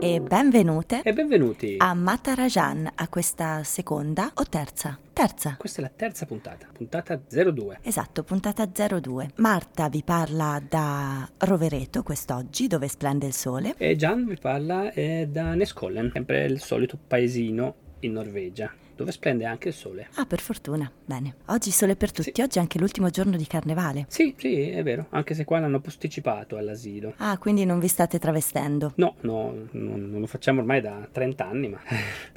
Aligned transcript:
E 0.00 0.20
benvenute 0.20 1.02
E 1.02 1.12
benvenuti. 1.12 1.74
a 1.78 1.92
Matarajan, 1.92 2.90
a 2.94 3.08
questa 3.08 3.62
seconda 3.64 4.30
o 4.34 4.44
terza? 4.44 4.98
Terza. 5.12 5.56
Questa 5.58 5.80
è 5.80 5.82
la 5.84 5.90
terza 5.94 6.24
puntata, 6.24 6.66
puntata 6.72 7.20
02. 7.28 7.80
Esatto, 7.82 8.22
puntata 8.22 8.64
02. 8.66 9.32
Marta 9.36 9.88
vi 9.88 10.02
parla 10.04 10.62
da 10.66 11.28
Rovereto 11.38 12.02
quest'oggi, 12.02 12.68
dove 12.68 12.86
splende 12.88 13.26
il 13.26 13.34
sole. 13.34 13.74
E 13.76 13.96
Gian 13.96 14.24
vi 14.26 14.36
parla 14.40 14.92
eh, 14.92 15.26
da 15.30 15.54
Neskollen, 15.54 16.10
sempre 16.12 16.44
il 16.44 16.60
solito 16.60 16.96
paesino 17.04 17.74
in 18.00 18.12
Norvegia, 18.12 18.72
dove 18.98 19.12
splende 19.12 19.44
anche 19.44 19.68
il 19.68 19.74
sole. 19.74 20.08
Ah, 20.14 20.26
per 20.26 20.40
fortuna. 20.40 20.90
Bene. 21.04 21.36
Oggi 21.46 21.70
sole 21.70 21.94
per 21.94 22.10
tutti, 22.10 22.42
oggi 22.42 22.58
è 22.58 22.60
anche 22.60 22.80
l'ultimo 22.80 23.10
giorno 23.10 23.36
di 23.36 23.46
carnevale. 23.46 24.06
Sì, 24.08 24.34
sì, 24.36 24.70
è 24.70 24.82
vero, 24.82 25.06
anche 25.10 25.34
se 25.34 25.44
qua 25.44 25.60
l'hanno 25.60 25.78
posticipato 25.78 26.56
all'asilo. 26.56 27.14
Ah, 27.18 27.38
quindi 27.38 27.64
non 27.64 27.78
vi 27.78 27.86
state 27.86 28.18
travestendo. 28.18 28.92
No, 28.96 29.14
no, 29.20 29.54
non, 29.70 30.10
non 30.10 30.18
lo 30.20 30.26
facciamo 30.26 30.58
ormai 30.60 30.80
da 30.80 31.08
30 31.10 31.46
anni, 31.46 31.68
ma 31.68 31.78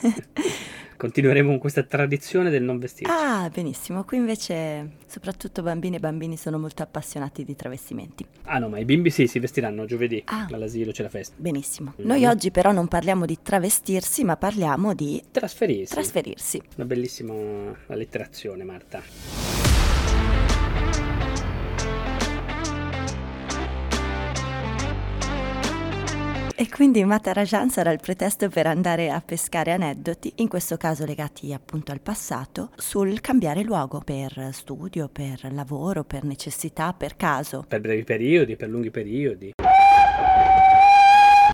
continueremo 1.02 1.50
con 1.50 1.58
questa 1.58 1.82
tradizione 1.82 2.52
del 2.52 2.62
non 2.62 2.78
vestirci. 2.78 3.12
Ah, 3.12 3.50
benissimo. 3.52 4.04
Qui 4.04 4.18
invece 4.18 4.98
soprattutto 5.08 5.64
bambini 5.64 5.96
e 5.96 6.00
bambini 6.00 6.38
sono 6.38 6.60
molto 6.60 6.84
appassionati 6.84 7.44
di 7.44 7.56
travestimenti. 7.56 8.24
Ah 8.44 8.60
no, 8.60 8.70
ma 8.70 8.78
i 8.78 8.86
bimbi 8.86 9.10
sì, 9.10 9.26
si 9.26 9.40
vestiranno 9.40 9.86
giovedì, 9.86 10.22
Ah. 10.28 10.48
all'asilo 10.52 10.92
c'è 10.92 11.02
la 11.02 11.10
festa. 11.10 11.34
Benissimo. 11.38 11.94
Mhm. 11.98 12.06
Noi 12.06 12.26
oggi 12.26 12.52
però 12.52 12.72
non 12.72 12.88
parliamo 12.88 13.26
di 13.26 13.40
travestirsi, 13.42 14.24
ma 14.24 14.38
parliamo 14.38 14.94
di 14.94 15.20
Trasferirsi. 15.32 15.92
trasferirsi. 15.96 16.62
Una 16.76 16.86
bellissima 16.86 17.34
allitterazione, 17.88 18.64
Marta. 18.64 19.51
E 26.62 26.70
quindi 26.70 27.04
Matarajan 27.04 27.72
sarà 27.72 27.90
il 27.90 28.00
pretesto 28.00 28.48
per 28.48 28.68
andare 28.68 29.10
a 29.10 29.20
pescare 29.20 29.72
aneddoti, 29.72 30.34
in 30.36 30.48
questo 30.48 30.78
caso 30.78 31.06
legati 31.06 31.54
appunto 31.54 31.92
al 31.92 32.02
passato, 32.02 32.70
sul 32.76 33.20
cambiare 33.20 33.64
luogo 33.64 34.00
per 34.06 34.50
studio, 34.52 35.10
per 35.12 35.52
lavoro, 35.54 36.04
per 36.04 36.24
necessità, 36.24 36.94
per 36.94 37.16
caso. 37.18 37.66
Per 37.68 37.82
brevi 37.82 38.04
periodi, 38.04 38.58
per 38.58 38.70
lunghi 38.70 38.92
periodi. 38.92 39.54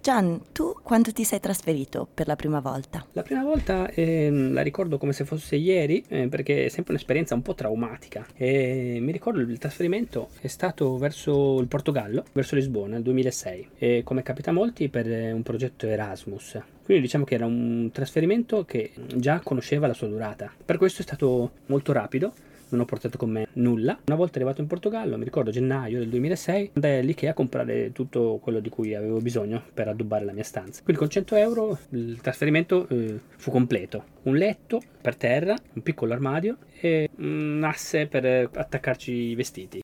Gian, 0.07 0.39
tu 0.53 0.73
quando 0.83 1.11
ti 1.11 1.25
sei 1.25 1.41
trasferito 1.41 2.07
per 2.13 2.27
la 2.27 2.37
prima 2.37 2.61
volta? 2.61 3.05
La 3.11 3.23
prima 3.23 3.43
volta 3.43 3.89
ehm, 3.89 4.53
la 4.53 4.61
ricordo 4.61 4.97
come 4.97 5.11
se 5.11 5.25
fosse 5.25 5.57
ieri, 5.57 6.01
eh, 6.07 6.29
perché 6.29 6.63
è 6.63 6.69
sempre 6.69 6.93
un'esperienza 6.93 7.35
un 7.35 7.41
po' 7.41 7.53
traumatica. 7.53 8.25
E 8.33 8.99
mi 9.01 9.11
ricordo 9.11 9.41
il 9.41 9.57
trasferimento 9.57 10.29
è 10.39 10.47
stato 10.47 10.95
verso 10.95 11.59
il 11.59 11.67
Portogallo, 11.67 12.23
verso 12.31 12.55
Lisbona, 12.55 12.93
nel 12.93 13.01
2006, 13.01 13.69
e 13.77 14.01
come 14.05 14.23
capita 14.23 14.51
a 14.51 14.53
molti 14.53 14.87
per 14.87 15.11
eh, 15.11 15.33
un 15.33 15.43
progetto 15.43 15.87
Erasmus. 15.87 16.57
Quindi 16.85 17.03
diciamo 17.03 17.25
che 17.25 17.35
era 17.35 17.45
un 17.45 17.89
trasferimento 17.91 18.63
che 18.63 18.91
già 19.13 19.41
conosceva 19.43 19.87
la 19.87 19.93
sua 19.93 20.07
durata. 20.07 20.49
Per 20.63 20.77
questo 20.77 21.01
è 21.01 21.03
stato 21.03 21.51
molto 21.65 21.91
rapido. 21.91 22.31
Non 22.69 22.81
ho 22.81 22.85
portato 22.85 23.17
con 23.17 23.29
me 23.29 23.47
nulla. 23.53 23.97
Una 24.05 24.15
volta 24.15 24.37
arrivato 24.37 24.61
in 24.61 24.67
Portogallo, 24.67 25.17
mi 25.17 25.23
ricordo 25.23 25.51
gennaio 25.51 25.99
del 25.99 26.09
2006, 26.09 26.71
andai 26.73 26.99
all'Ikea 26.99 27.31
a 27.31 27.33
comprare 27.33 27.91
tutto 27.91 28.39
quello 28.41 28.59
di 28.59 28.69
cui 28.69 28.93
avevo 28.93 29.19
bisogno 29.19 29.63
per 29.73 29.87
addobbare 29.87 30.25
la 30.25 30.33
mia 30.33 30.43
stanza. 30.43 30.81
Quindi 30.83 31.01
con 31.01 31.09
100 31.09 31.35
euro 31.35 31.79
il 31.89 32.19
trasferimento 32.21 32.87
eh, 32.89 33.19
fu 33.37 33.51
completo. 33.51 34.03
Un 34.23 34.35
letto 34.35 34.81
per 35.01 35.15
terra, 35.15 35.55
un 35.73 35.81
piccolo 35.81 36.13
armadio 36.13 36.57
e 36.79 37.09
un 37.17 37.61
asse 37.63 38.07
per 38.07 38.49
attaccarci 38.53 39.11
i 39.11 39.35
vestiti. 39.35 39.81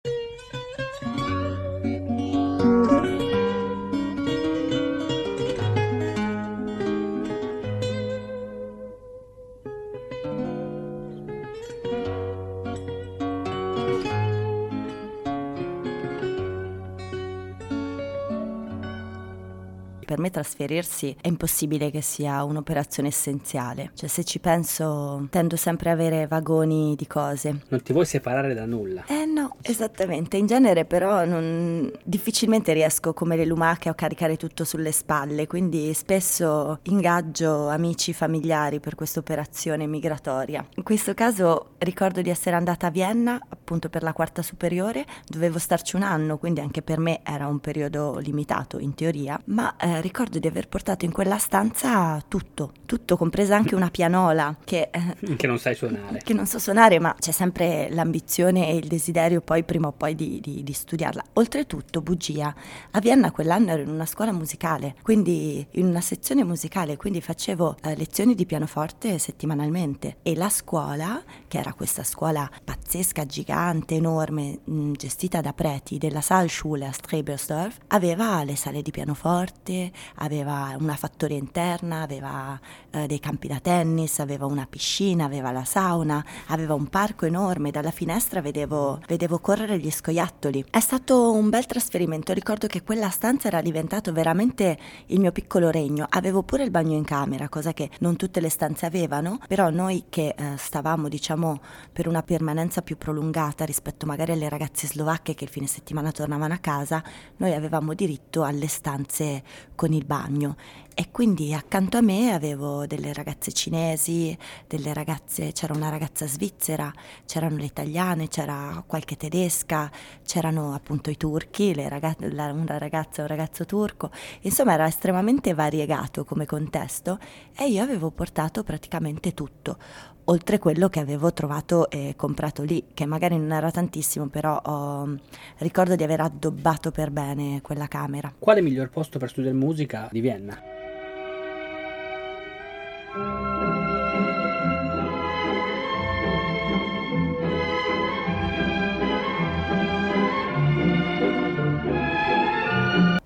Trasferirsi 20.33 21.15
è 21.21 21.27
impossibile 21.27 21.91
che 21.91 22.01
sia 22.01 22.43
un'operazione 22.43 23.07
essenziale. 23.07 23.91
Cioè 23.93 24.09
se 24.09 24.23
ci 24.25 24.39
penso 24.39 25.27
tendo 25.29 25.55
sempre 25.55 25.89
a 25.89 25.93
avere 25.93 26.27
vagoni 26.27 26.95
di 26.97 27.07
cose. 27.07 27.61
Non 27.69 27.81
ti 27.81 27.93
vuoi 27.93 28.05
separare 28.05 28.53
da 28.53 28.65
nulla. 28.65 29.05
Eh 29.05 29.25
no, 29.25 29.55
esattamente. 29.61 30.37
In 30.37 30.47
genere 30.47 30.85
però 30.85 31.23
non... 31.23 31.91
difficilmente 32.03 32.73
riesco 32.73 33.13
come 33.13 33.35
le 33.35 33.45
lumache 33.45 33.89
a 33.89 33.93
caricare 33.93 34.35
tutto 34.35 34.65
sulle 34.65 34.91
spalle, 34.91 35.47
quindi 35.47 35.93
spesso 35.93 36.79
ingaggio 36.83 37.67
amici 37.67 38.11
familiari 38.13 38.79
per 38.79 38.95
questa 38.95 39.19
operazione 39.19 39.85
migratoria. 39.85 40.65
In 40.75 40.83
questo 40.83 41.13
caso 41.13 41.75
ricordo 41.77 42.21
di 42.21 42.29
essere 42.29 42.55
andata 42.55 42.87
a 42.87 42.89
Vienna 42.89 43.39
appunto 43.47 43.89
per 43.89 44.03
la 44.03 44.13
quarta 44.13 44.41
superiore, 44.41 45.05
dovevo 45.27 45.59
starci 45.59 45.95
un 45.95 46.01
anno, 46.01 46.37
quindi 46.37 46.59
anche 46.59 46.81
per 46.81 46.99
me 46.99 47.21
era 47.23 47.47
un 47.47 47.59
periodo 47.59 48.17
limitato 48.17 48.79
in 48.79 48.93
teoria, 48.93 49.39
ma 49.45 49.75
eh, 49.77 50.01
ricordo 50.01 50.22
di 50.29 50.47
aver 50.47 50.67
portato 50.67 51.05
in 51.05 51.11
quella 51.11 51.37
stanza 51.37 52.23
tutto, 52.27 52.71
tutto, 52.85 53.17
compresa 53.17 53.55
anche 53.55 53.75
una 53.75 53.89
pianola 53.89 54.55
che... 54.63 54.89
eh, 54.91 55.35
Che 55.35 55.47
non 55.47 55.59
sai 55.59 55.75
suonare. 55.75 56.19
che 56.23 56.33
non 56.33 56.45
so 56.45 56.59
suonare, 56.59 56.99
ma 56.99 57.15
c'è 57.17 57.31
sempre 57.31 57.87
l'ambizione 57.91 58.69
e 58.69 58.75
il 58.75 58.87
desiderio 58.87 59.41
poi 59.41 59.63
prima 59.63 59.87
o 59.87 59.91
poi 59.91 60.15
di, 60.15 60.39
di- 60.41 60.63
di 60.63 60.73
studiarla. 60.73 61.23
Oltretutto, 61.33 62.01
bugia, 62.01 62.53
a 62.91 62.99
Vienna 62.99 63.31
quell'anno 63.31 63.71
ero 63.71 63.81
in 63.81 63.89
una 63.89 64.05
scuola 64.05 64.31
musicale, 64.31 64.95
quindi 65.01 65.65
in 65.71 65.85
una 65.85 66.01
sezione 66.01 66.43
musicale, 66.43 66.97
quindi 66.97 67.21
facevo 67.21 67.77
eh, 67.83 67.95
lezioni 67.95 68.35
di 68.35 68.45
pianoforte 68.45 69.17
settimanalmente 69.17 70.17
e 70.23 70.35
la 70.35 70.49
scuola, 70.49 71.21
che 71.47 71.57
era 71.57 71.73
questa 71.73 72.03
scuola 72.03 72.49
pazzesca, 72.63 73.25
gigante, 73.25 73.95
enorme, 73.95 74.59
mh, 74.63 74.91
gestita 74.93 75.41
da 75.41 75.53
preti 75.53 75.97
della 75.97 76.21
Saalschule 76.21 76.85
a 76.87 76.91
Strebersdorf, 76.91 77.77
aveva 77.87 78.43
le 78.43 78.55
sale 78.55 78.81
di 78.81 78.91
pianoforte, 78.91 79.91
aveva 80.15 80.75
una 80.79 80.95
fattoria 80.95 81.37
interna, 81.37 82.01
aveva 82.01 82.59
eh, 82.93 83.07
dei 83.07 83.19
campi 83.19 83.47
da 83.47 83.59
tennis, 83.59 84.19
aveva 84.19 84.45
una 84.45 84.67
piscina, 84.69 85.25
aveva 85.25 85.51
la 85.51 85.65
sauna, 85.65 86.23
aveva 86.47 86.75
un 86.75 86.87
parco 86.87 87.25
enorme, 87.25 87.71
dalla 87.71 87.91
finestra 87.91 88.39
vedevo, 88.39 89.01
vedevo 89.07 89.39
correre 89.39 89.79
gli 89.79 89.89
scoiattoli. 89.89 90.65
È 90.69 90.79
stato 90.79 91.31
un 91.33 91.49
bel 91.49 91.65
trasferimento, 91.65 92.33
ricordo 92.33 92.67
che 92.67 92.83
quella 92.83 93.09
stanza 93.09 93.47
era 93.47 93.61
diventato 93.61 94.11
veramente 94.13 94.77
il 95.07 95.19
mio 95.19 95.31
piccolo 95.31 95.71
regno, 95.71 96.05
avevo 96.07 96.43
pure 96.43 96.63
il 96.63 96.71
bagno 96.71 96.95
in 96.95 97.03
camera, 97.03 97.49
cosa 97.49 97.73
che 97.73 97.89
non 97.99 98.15
tutte 98.15 98.39
le 98.39 98.49
stanze 98.49 98.85
avevano, 98.85 99.39
però 99.47 99.69
noi 99.69 100.05
che 100.09 100.35
eh, 100.37 100.57
stavamo 100.57 101.07
diciamo 101.07 101.61
per 101.91 102.07
una 102.07 102.21
permanenza 102.21 102.81
più 102.81 102.97
prolungata 102.97 103.65
rispetto 103.65 104.05
magari 104.05 104.33
alle 104.33 104.49
ragazze 104.49 104.87
slovacche 104.87 105.33
che 105.33 105.45
il 105.45 105.49
fine 105.49 105.67
settimana 105.67 106.11
tornavano 106.11 106.53
a 106.53 106.57
casa, 106.57 107.03
noi 107.37 107.53
avevamo 107.53 107.93
diritto 107.93 108.43
alle 108.43 108.67
stanze 108.67 109.43
con 109.75 109.93
il 109.93 110.05
bagno 110.05 110.55
e 110.95 111.09
quindi 111.11 111.53
accanto 111.53 111.97
a 111.97 112.01
me 112.01 112.31
avevo 112.33 112.85
delle 112.85 113.13
ragazze 113.13 113.51
cinesi, 113.51 114.37
delle 114.67 114.93
ragazze, 114.93 115.51
c'era 115.51 115.73
una 115.73 115.89
ragazza 115.89 116.27
svizzera, 116.27 116.91
c'erano 117.25 117.57
le 117.57 117.65
italiane, 117.65 118.27
c'era 118.27 118.83
qualche 118.85 119.15
tedesca, 119.15 119.89
c'erano 120.25 120.73
appunto 120.73 121.09
i 121.09 121.17
turchi, 121.17 121.73
raga- 121.73 122.15
la- 122.31 122.51
una 122.51 122.77
ragazza 122.77 123.19
e 123.19 123.21
un 123.23 123.27
ragazzo 123.27 123.65
turco, 123.65 124.11
insomma 124.41 124.73
era 124.73 124.87
estremamente 124.87 125.53
variegato 125.53 126.25
come 126.25 126.45
contesto 126.45 127.17
e 127.55 127.67
io 127.67 127.81
avevo 127.83 128.11
portato 128.11 128.63
praticamente 128.63 129.33
tutto, 129.33 129.77
oltre 130.25 130.59
quello 130.59 130.89
che 130.89 130.99
avevo 130.99 131.33
trovato 131.33 131.89
e 131.89 132.13
comprato 132.15 132.63
lì, 132.63 132.85
che 132.93 133.05
magari 133.05 133.37
non 133.37 133.51
era 133.51 133.71
tantissimo, 133.71 134.27
però 134.27 134.59
ho- 134.63 135.17
ricordo 135.57 135.95
di 135.95 136.03
aver 136.03 136.21
addobbato 136.21 136.91
per 136.91 137.09
bene 137.11 137.61
quella 137.61 137.87
camera. 137.87 138.33
Quale 138.37 138.61
miglior 138.61 138.89
posto 138.89 139.19
per 139.19 139.29
studiare 139.29 139.55
musica 139.55 140.07
di 140.11 140.21
Vienna? 140.21 140.72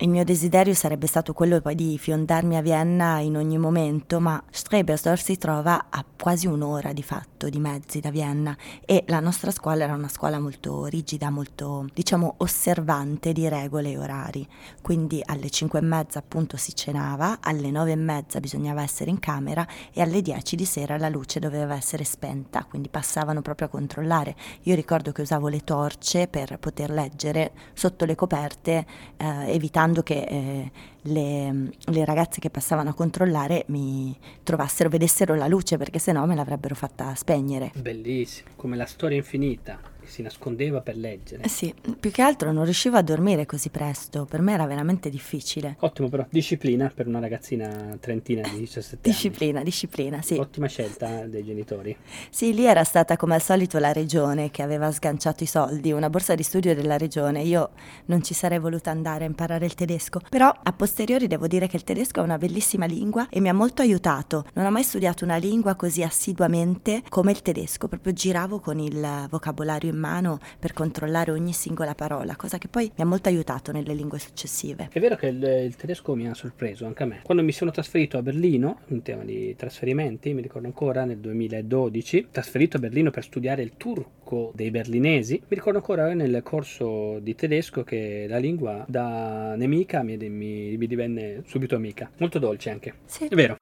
Il 0.08 0.14
mio 0.14 0.24
desiderio 0.24 0.72
sarebbe 0.72 1.06
stato 1.06 1.34
quello 1.34 1.60
poi 1.60 1.74
di 1.74 1.98
fiondarmi 1.98 2.56
a 2.56 2.62
Vienna 2.62 3.18
in 3.18 3.36
ogni 3.36 3.58
momento, 3.58 4.20
ma 4.20 4.42
Strebersdorf 4.50 5.22
si 5.22 5.36
trova 5.36 5.88
a 5.90 6.02
quasi 6.18 6.46
un'ora 6.46 6.94
di 6.94 7.02
fatto. 7.02 7.37
Botto 7.38 7.48
di 7.48 7.60
mezzi 7.60 8.00
da 8.00 8.10
Vienna 8.10 8.56
e 8.84 9.04
la 9.06 9.20
nostra 9.20 9.52
scuola 9.52 9.84
era 9.84 9.94
una 9.94 10.08
scuola 10.08 10.40
molto 10.40 10.86
rigida, 10.86 11.30
molto 11.30 11.86
diciamo 11.94 12.34
osservante 12.38 13.32
di 13.32 13.48
regole 13.48 13.92
e 13.92 13.98
orari. 13.98 14.46
Quindi 14.82 15.22
alle 15.24 15.48
5 15.48 15.78
e 15.78 15.82
mezza 15.82 16.18
appunto 16.18 16.56
si 16.56 16.74
cenava, 16.74 17.38
alle 17.40 17.70
9 17.70 17.92
e 17.92 17.96
mezza 17.96 18.40
bisognava 18.40 18.82
essere 18.82 19.10
in 19.10 19.20
camera 19.20 19.64
e 19.92 20.02
alle 20.02 20.20
10 20.20 20.56
di 20.56 20.64
sera 20.64 20.98
la 20.98 21.08
luce 21.08 21.38
doveva 21.38 21.76
essere 21.76 22.02
spenta, 22.02 22.64
quindi 22.64 22.88
passavano 22.88 23.40
proprio 23.40 23.68
a 23.68 23.70
controllare. 23.70 24.34
Io 24.62 24.74
ricordo 24.74 25.12
che 25.12 25.22
usavo 25.22 25.46
le 25.46 25.62
torce 25.62 26.26
per 26.26 26.58
poter 26.58 26.90
leggere 26.90 27.52
sotto 27.72 28.04
le 28.04 28.16
coperte, 28.16 28.84
eh, 29.16 29.52
evitando 29.52 30.02
che 30.02 30.22
eh, 30.22 30.70
le, 31.02 31.70
le, 31.78 32.04
ragazze 32.04 32.40
che 32.40 32.50
passavano 32.50 32.90
a 32.90 32.94
controllare 32.94 33.64
mi 33.68 34.16
trovassero, 34.42 34.88
vedessero 34.88 35.34
la 35.34 35.46
luce, 35.46 35.76
perché 35.76 35.98
sennò 35.98 36.24
me 36.26 36.34
l'avrebbero 36.34 36.74
fatta 36.74 37.14
spegnere. 37.14 37.72
Bellissimo, 37.76 38.50
come 38.56 38.76
la 38.76 38.86
storia 38.86 39.16
infinita 39.16 39.96
si 40.08 40.22
nascondeva 40.22 40.80
per 40.80 40.96
leggere. 40.96 41.42
Eh 41.42 41.48
sì, 41.48 41.74
più 41.98 42.10
che 42.10 42.22
altro 42.22 42.52
non 42.52 42.64
riuscivo 42.64 42.96
a 42.96 43.02
dormire 43.02 43.46
così 43.46 43.70
presto, 43.70 44.24
per 44.24 44.40
me 44.40 44.52
era 44.52 44.66
veramente 44.66 45.10
difficile. 45.10 45.76
Ottimo 45.80 46.08
però, 46.08 46.26
disciplina 46.30 46.90
per 46.94 47.06
una 47.06 47.20
ragazzina 47.20 47.96
trentina 48.00 48.46
di 48.48 48.58
17 48.58 49.08
disciplina, 49.08 49.58
anni. 49.58 49.64
Disciplina, 49.64 50.16
disciplina, 50.18 50.22
sì. 50.22 50.34
Ottima 50.34 50.66
scelta 50.66 51.26
dei 51.26 51.44
genitori. 51.44 51.96
Sì, 52.30 52.54
lì 52.54 52.64
era 52.64 52.84
stata 52.84 53.16
come 53.16 53.34
al 53.34 53.42
solito 53.42 53.78
la 53.78 53.92
regione 53.92 54.50
che 54.50 54.62
aveva 54.62 54.90
sganciato 54.90 55.44
i 55.44 55.46
soldi, 55.46 55.92
una 55.92 56.10
borsa 56.10 56.34
di 56.34 56.42
studio 56.42 56.74
della 56.74 56.96
regione. 56.96 57.42
Io 57.42 57.70
non 58.06 58.22
ci 58.22 58.34
sarei 58.34 58.58
voluta 58.58 58.90
andare 58.90 59.24
a 59.24 59.28
imparare 59.28 59.64
il 59.64 59.74
tedesco, 59.74 60.20
però 60.28 60.52
a 60.62 60.72
posteriori 60.72 61.26
devo 61.26 61.46
dire 61.46 61.66
che 61.66 61.76
il 61.76 61.84
tedesco 61.84 62.20
è 62.20 62.22
una 62.22 62.38
bellissima 62.38 62.86
lingua 62.86 63.28
e 63.28 63.40
mi 63.40 63.48
ha 63.48 63.54
molto 63.54 63.82
aiutato. 63.82 64.46
Non 64.54 64.66
ho 64.66 64.70
mai 64.70 64.82
studiato 64.82 65.24
una 65.24 65.36
lingua 65.36 65.74
così 65.74 66.02
assiduamente 66.02 67.02
come 67.08 67.32
il 67.32 67.42
tedesco, 67.42 67.88
proprio 67.88 68.12
giravo 68.12 68.60
con 68.60 68.78
il 68.78 69.26
vocabolario 69.28 69.90
in 69.90 69.97
mano 69.98 70.38
per 70.58 70.72
controllare 70.72 71.30
ogni 71.30 71.52
singola 71.52 71.94
parola, 71.94 72.36
cosa 72.36 72.58
che 72.58 72.68
poi 72.68 72.90
mi 72.96 73.02
ha 73.02 73.06
molto 73.06 73.28
aiutato 73.28 73.72
nelle 73.72 73.94
lingue 73.94 74.18
successive. 74.18 74.88
È 74.92 75.00
vero 75.00 75.16
che 75.16 75.26
il, 75.26 75.42
il 75.42 75.76
tedesco 75.76 76.14
mi 76.14 76.28
ha 76.28 76.34
sorpreso 76.34 76.86
anche 76.86 77.02
a 77.02 77.06
me. 77.06 77.20
Quando 77.22 77.42
mi 77.42 77.52
sono 77.52 77.70
trasferito 77.70 78.18
a 78.18 78.22
Berlino, 78.22 78.80
in 78.88 79.02
tema 79.02 79.24
di 79.24 79.54
trasferimenti, 79.56 80.32
mi 80.32 80.42
ricordo 80.42 80.66
ancora 80.66 81.04
nel 81.04 81.18
2012, 81.18 82.28
trasferito 82.30 82.76
a 82.76 82.80
Berlino 82.80 83.10
per 83.10 83.24
studiare 83.24 83.62
il 83.62 83.72
turco 83.76 84.52
dei 84.54 84.70
berlinesi, 84.70 85.34
mi 85.34 85.56
ricordo 85.56 85.78
ancora 85.78 86.12
nel 86.14 86.40
corso 86.42 87.18
di 87.20 87.34
tedesco 87.34 87.84
che 87.84 88.26
la 88.28 88.38
lingua 88.38 88.84
da 88.88 89.54
nemica 89.56 90.02
mi, 90.02 90.16
mi, 90.16 90.76
mi 90.76 90.86
divenne 90.86 91.42
subito 91.46 91.74
amica. 91.74 92.10
Molto 92.18 92.38
dolce 92.38 92.70
anche. 92.70 92.94
Sì. 93.06 93.26
È 93.26 93.34
vero. 93.34 93.56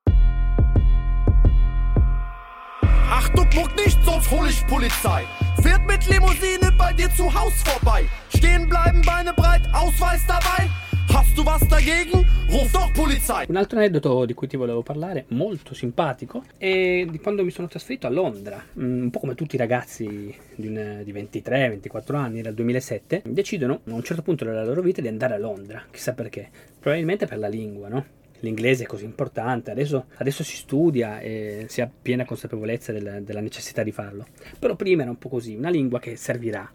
Achtung, 3.09 3.49
muck 3.55 3.75
nicht, 3.77 4.03
sonst 4.05 4.31
hol 4.31 4.49
ich 4.49 4.67
Polizei. 4.67 5.25
Fährt 5.67 5.85
mit 5.85 6.07
Limousine 6.07 6.71
bei 6.79 6.93
dir 6.93 7.11
zu 7.11 7.25
Haus 7.25 7.55
vorbei. 7.65 8.05
Stehen 8.29 8.69
bleiben, 8.69 9.03
Beine 9.03 9.33
breit, 9.33 9.63
Ausweis 9.73 10.25
dabei. 10.25 10.71
Hast 11.13 11.37
du 11.37 11.45
was 11.45 11.67
dagegen? 11.67 12.25
Ruf 12.49 12.71
doch 12.71 12.93
Polizei! 12.93 13.47
Un 13.49 13.57
altro 13.57 13.79
aneddoto 13.79 14.27
di 14.27 14.35
cui 14.35 14.47
ti 14.47 14.57
volevo 14.57 14.83
parlare, 14.83 15.25
molto 15.31 15.75
simpatico, 15.75 16.45
è 16.57 17.05
di 17.11 17.19
quando 17.19 17.43
mi 17.43 17.51
sono 17.51 17.67
trasferito 17.67 18.07
a 18.07 18.11
Londra. 18.11 18.63
Mm, 18.79 19.03
un 19.03 19.11
po' 19.11 19.19
come 19.19 19.35
tutti 19.35 19.57
i 19.57 19.59
ragazzi 19.59 20.33
di, 20.55 20.69
un, 20.69 21.01
di 21.03 21.13
23-24 21.13 22.15
anni, 22.15 22.43
dal 22.43 22.55
2007, 22.55 23.23
decidono 23.25 23.81
a 23.89 23.93
un 23.93 24.05
certo 24.05 24.23
punto 24.23 24.45
della 24.45 24.65
loro 24.65 24.83
vita 24.83 25.01
di 25.01 25.09
andare 25.09 25.35
a 25.35 25.39
Londra. 25.39 25.83
Chissà 25.91 26.13
perché. 26.13 26.49
Probabilmente 26.79 27.27
per 27.27 27.39
la 27.39 27.49
lingua, 27.49 27.89
no? 27.89 28.05
L'inglese 28.47 28.85
è 28.85 28.87
così 28.87 29.05
importante, 29.05 29.71
adesso, 29.71 30.07
adesso, 30.17 30.43
si 30.43 30.57
studia 30.57 31.21
e 31.21 31.67
si 31.69 31.81
ha 31.81 31.91
piena 32.03 32.25
consapevolezza 32.25 32.93
del, 32.93 33.23
della 33.23 33.41
necessità 33.41 33.83
di 33.83 33.93
farlo. 33.93 34.27
Però 34.59 34.75
prima 34.77 35.03
era 35.03 35.11
un 35.11 35.19
po' 35.19 35.29
così, 35.29 35.55
una 35.55 35.69
lingua 35.71 35.99
che 35.99 36.17
servirà, 36.17 36.71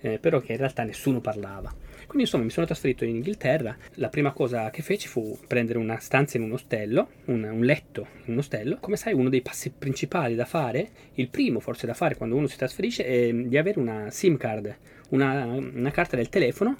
eh, 0.00 0.18
però 0.18 0.40
che 0.40 0.52
in 0.52 0.58
realtà 0.58 0.84
nessuno 0.84 1.20
parlava. 1.20 1.74
Quindi 2.06 2.24
insomma 2.24 2.44
mi 2.44 2.50
sono 2.50 2.66
trasferito 2.66 3.04
in 3.04 3.16
Inghilterra, 3.16 3.76
la 3.94 4.08
prima 4.08 4.32
cosa 4.32 4.70
che 4.70 4.82
feci 4.82 5.08
fu 5.08 5.38
prendere 5.46 5.78
una 5.78 5.98
stanza 5.98 6.36
in 6.36 6.44
un 6.44 6.52
ostello, 6.52 7.08
un, 7.26 7.42
un 7.42 7.64
letto 7.64 8.06
in 8.26 8.34
un 8.34 8.38
ostello. 8.38 8.76
Come 8.78 8.96
sai 8.96 9.14
uno 9.14 9.30
dei 9.30 9.40
passi 9.40 9.70
principali 9.70 10.34
da 10.34 10.44
fare, 10.44 10.90
il 11.14 11.28
primo 11.28 11.60
forse 11.60 11.86
da 11.86 11.94
fare 11.94 12.16
quando 12.16 12.36
uno 12.36 12.46
si 12.46 12.56
trasferisce, 12.56 13.04
è 13.04 13.32
di 13.32 13.56
avere 13.56 13.80
una 13.80 14.10
SIM 14.10 14.36
card, 14.36 14.76
una, 15.10 15.44
una 15.44 15.90
carta 15.90 16.16
del 16.16 16.28
telefono 16.28 16.76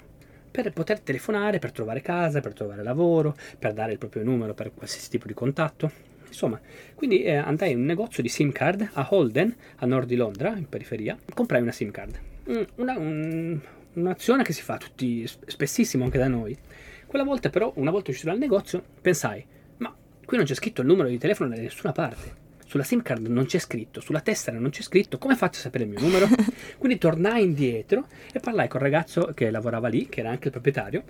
per 0.61 0.71
poter 0.71 1.01
telefonare, 1.01 1.59
per 1.59 1.71
trovare 1.71 2.01
casa, 2.01 2.39
per 2.39 2.53
trovare 2.53 2.81
lavoro, 2.81 3.35
per 3.59 3.73
dare 3.73 3.91
il 3.91 3.97
proprio 3.97 4.23
numero 4.23 4.53
per 4.53 4.71
qualsiasi 4.73 5.09
tipo 5.09 5.27
di 5.27 5.33
contatto. 5.33 5.91
Insomma, 6.27 6.59
quindi 6.95 7.23
eh, 7.23 7.35
andai 7.35 7.71
in 7.71 7.79
un 7.79 7.85
negozio 7.85 8.23
di 8.23 8.29
SIM 8.29 8.51
card 8.51 8.89
a 8.93 9.07
Holden, 9.09 9.55
a 9.77 9.85
nord 9.85 10.07
di 10.07 10.15
Londra, 10.15 10.55
in 10.55 10.67
periferia, 10.67 11.17
comprai 11.33 11.61
una 11.61 11.71
SIM 11.71 11.91
card. 11.91 12.19
Mm, 12.49 12.61
una, 12.75 12.97
un, 12.97 13.59
un'azione 13.93 14.43
che 14.43 14.53
si 14.53 14.61
fa 14.61 14.77
tutti, 14.77 15.27
spessissimo 15.27 16.03
anche 16.03 16.17
da 16.17 16.27
noi. 16.27 16.57
Quella 17.05 17.25
volta 17.25 17.49
però, 17.49 17.71
una 17.75 17.91
volta 17.91 18.11
uscito 18.11 18.29
dal 18.29 18.39
negozio, 18.39 18.83
pensai, 19.01 19.45
ma 19.77 19.93
qui 20.25 20.37
non 20.37 20.45
c'è 20.45 20.55
scritto 20.55 20.81
il 20.81 20.87
numero 20.87 21.07
di 21.07 21.17
telefono 21.17 21.49
da 21.49 21.55
nessuna 21.55 21.91
parte 21.91 22.43
sulla 22.75 22.83
SIM 22.83 23.01
card 23.01 23.27
non 23.27 23.45
c'è 23.45 23.57
scritto, 23.57 24.01
sulla 24.01 24.19
tessera 24.19 24.59
non 24.59 24.69
c'è 24.69 24.81
scritto, 24.81 25.17
come 25.17 25.37
faccio 25.37 25.59
a 25.59 25.61
sapere 25.61 25.85
il 25.85 25.91
mio 25.91 26.01
numero? 26.01 26.27
Quindi 26.77 26.97
tornai 26.97 27.41
indietro 27.41 28.07
e 28.33 28.41
parlai 28.41 28.67
con 28.67 28.81
il 28.81 28.85
ragazzo 28.85 29.31
che 29.33 29.49
lavorava 29.49 29.87
lì, 29.87 30.09
che 30.09 30.19
era 30.19 30.29
anche 30.29 30.47
il 30.47 30.51
proprietario 30.51 31.03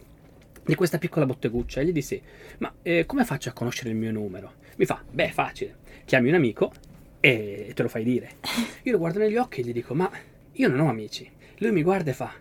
di 0.63 0.75
questa 0.75 0.99
piccola 0.99 1.25
botteguccia 1.25 1.81
e 1.81 1.85
gli 1.85 1.91
dissi, 1.91 2.21
ma 2.59 2.71
eh, 2.83 3.07
come 3.07 3.25
faccio 3.25 3.49
a 3.49 3.53
conoscere 3.53 3.89
il 3.89 3.95
mio 3.95 4.11
numero? 4.11 4.53
Mi 4.75 4.85
fa, 4.85 5.01
beh, 5.09 5.31
facile, 5.31 5.77
chiami 6.05 6.29
un 6.29 6.35
amico 6.35 6.71
e 7.19 7.71
te 7.73 7.81
lo 7.81 7.89
fai 7.89 8.03
dire. 8.03 8.33
Io 8.83 8.91
lo 8.91 8.99
guardo 8.99 9.17
negli 9.17 9.37
occhi 9.37 9.61
e 9.61 9.63
gli 9.63 9.73
dico, 9.73 9.95
ma 9.95 10.07
io 10.51 10.67
non 10.67 10.81
ho 10.81 10.89
amici. 10.89 11.27
Lui 11.57 11.71
mi 11.71 11.81
guarda 11.81 12.11
e 12.11 12.13
fa, 12.13 12.31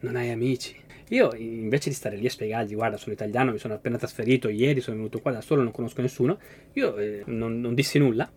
non 0.00 0.14
hai 0.14 0.28
amici. 0.28 0.76
Io 1.08 1.34
invece 1.34 1.90
di 1.90 1.94
stare 1.94 2.16
lì 2.16 2.26
a 2.26 2.30
spiegargli, 2.30 2.74
guarda, 2.74 2.96
sono 2.96 3.12
italiano, 3.12 3.52
mi 3.52 3.58
sono 3.58 3.74
appena 3.74 3.98
trasferito, 3.98 4.48
ieri 4.48 4.80
sono 4.80 4.96
venuto 4.96 5.20
qua 5.20 5.32
da 5.32 5.42
solo, 5.42 5.62
non 5.62 5.70
conosco 5.70 6.00
nessuno, 6.00 6.38
io 6.72 6.96
eh, 6.96 7.22
non, 7.26 7.60
non, 7.60 7.74
dissi 7.74 7.98
nulla 7.98 8.30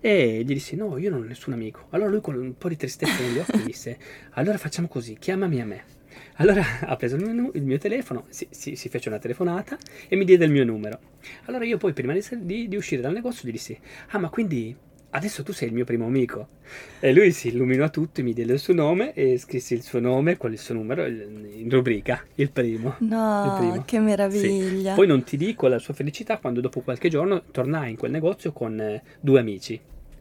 e 0.00 0.42
gli 0.44 0.52
dissi 0.52 0.76
no, 0.76 0.98
io 0.98 1.10
non 1.10 1.22
ho 1.22 1.24
nessun 1.24 1.54
amico. 1.54 1.86
Allora 1.90 2.10
lui 2.10 2.20
con 2.20 2.34
un 2.36 2.56
po' 2.58 2.68
di 2.68 2.76
tristezza 2.76 3.22
negli 3.22 3.38
occhi 3.38 3.62
disse, 3.62 3.98
allora 4.32 4.58
facciamo 4.58 4.86
così, 4.86 5.16
chiamami 5.18 5.60
a 5.60 5.64
me. 5.64 5.84
Allora 6.36 6.62
ha 6.80 6.96
preso 6.96 7.16
il 7.16 7.24
mio, 7.24 7.50
il 7.54 7.62
mio 7.62 7.78
telefono, 7.78 8.26
si, 8.28 8.46
si, 8.50 8.76
si, 8.76 8.88
fece 8.88 9.08
una 9.08 9.18
telefonata 9.18 9.78
e 10.08 10.16
mi 10.16 10.24
diede 10.24 10.44
il 10.44 10.50
mio 10.50 10.64
numero. 10.64 10.98
Allora 11.44 11.64
io 11.64 11.78
poi 11.78 11.92
prima 11.92 12.12
di, 12.12 12.22
di, 12.40 12.68
di 12.68 12.76
uscire 12.76 13.00
dal 13.00 13.12
negozio 13.12 13.48
gli 13.48 13.52
dissi, 13.52 13.78
ah 14.08 14.18
ma 14.18 14.28
quindi 14.28 14.76
adesso 15.10 15.42
tu 15.42 15.52
sei 15.52 15.68
il 15.68 15.74
mio 15.74 15.84
primo 15.84 16.06
amico. 16.06 16.48
E 17.00 17.12
lui 17.12 17.32
si 17.32 17.48
illuminò 17.48 17.90
tutto, 17.90 18.22
mi 18.22 18.32
diede 18.32 18.52
il 18.52 18.58
suo 18.58 18.74
nome 18.74 19.12
e 19.12 19.38
scrissi 19.38 19.74
il 19.74 19.82
suo 19.82 20.00
nome, 20.00 20.36
qual 20.36 20.52
è 20.52 20.54
il 20.54 20.60
suo 20.60 20.74
numero, 20.74 21.06
in 21.06 21.68
rubrica, 21.68 22.24
il 22.36 22.50
primo. 22.50 22.96
No, 22.98 23.44
il 23.44 23.68
primo. 23.68 23.82
che 23.84 23.98
meraviglia. 23.98 24.90
Sì. 24.90 24.94
Poi 24.96 25.06
non 25.06 25.22
ti 25.22 25.36
dico 25.36 25.66
la 25.66 25.78
sua 25.78 25.94
felicità 25.94 26.38
quando 26.38 26.60
dopo 26.60 26.80
qualche 26.80 27.08
giorno 27.08 27.42
tornai 27.50 27.90
in 27.90 27.96
quel 27.96 28.10
negozio 28.10 28.52
con 28.52 28.80
eh, 28.80 29.02
due 29.20 29.40
amici 29.40 29.80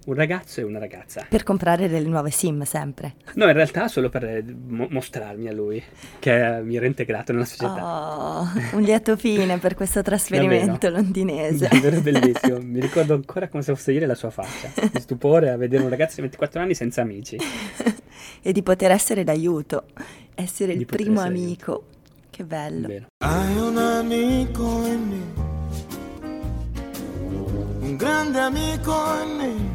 un 0.10 0.16
ragazzo 0.16 0.60
e 0.60 0.64
una 0.64 0.80
ragazza. 0.80 1.26
Per 1.30 1.44
comprare 1.44 1.88
delle 1.88 2.08
nuove 2.08 2.32
sim 2.32 2.64
sempre. 2.64 3.16
No, 3.36 3.46
in 3.46 3.54
realtà 3.54 3.88
solo 3.88 4.10
per 4.10 4.24
eh, 4.24 4.44
mo- 4.44 4.88
mostrarmi 4.90 5.48
a 5.48 5.54
lui 5.54 5.82
che 6.18 6.62
mi 6.64 6.76
ero 6.76 6.86
integrato 6.86 7.32
nella 7.32 7.46
società. 7.46 8.42
Oh, 8.42 8.48
un 8.74 8.82
lieto 8.82 9.16
fine 9.16 9.58
per 9.60 9.76
questo 9.76 10.02
trasferimento 10.04 10.90
londinese. 10.90 11.68
Davvero 11.72 12.02
bellissimo. 12.02 12.60
Mi 12.60 12.80
ricordo 12.80 13.14
ancora 13.14 13.48
come 13.48 13.62
se 13.64 13.74
fosse 13.74 13.92
ieri 13.92 14.06
la 14.06 14.16
sua 14.16 14.32
faccia. 14.32 14.72
Di 14.92 15.00
stupore 15.00 15.52
a 15.52 15.58
vedere 15.58 15.84
un 15.84 15.90
ragazzo 15.90 16.16
di 16.16 16.22
24 16.22 16.62
anni 16.62 16.74
senza 16.74 17.02
amici. 17.02 17.38
e 18.42 18.52
di 18.52 18.64
poter 18.64 18.92
essere 18.92 19.24
d'aiuto, 19.24 19.86
essere 20.34 20.74
di 20.74 20.80
il 20.80 20.86
primo 20.86 21.22
amico. 21.22 21.72
Aiuto. 21.72 21.98
Che 22.32 22.44
bello. 22.44 22.88
Vero. 22.88 23.06
Hai 23.24 23.58
un 23.58 23.78
amico 23.78 24.86
in 24.86 25.08
me. 25.08 25.48
Un 27.82 27.96
grande 27.96 28.40
amico 28.40 28.94
in 29.24 29.36
me 29.36 29.69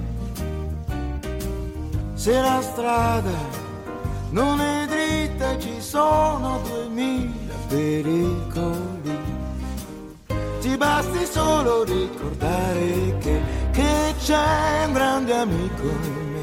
se 2.24 2.40
la 2.40 2.62
strada 2.62 3.36
non 4.30 4.58
è 4.58 4.86
dritta 4.86 5.58
ci 5.58 5.78
sono 5.78 6.58
duemila 6.66 7.54
pericoli. 7.68 9.18
Ti 10.58 10.74
basti 10.78 11.26
solo 11.26 11.84
ricordare 11.84 13.18
che, 13.18 13.42
che 13.72 14.14
c'è 14.18 14.84
un 14.86 14.92
grande 14.94 15.34
amico. 15.34 16.33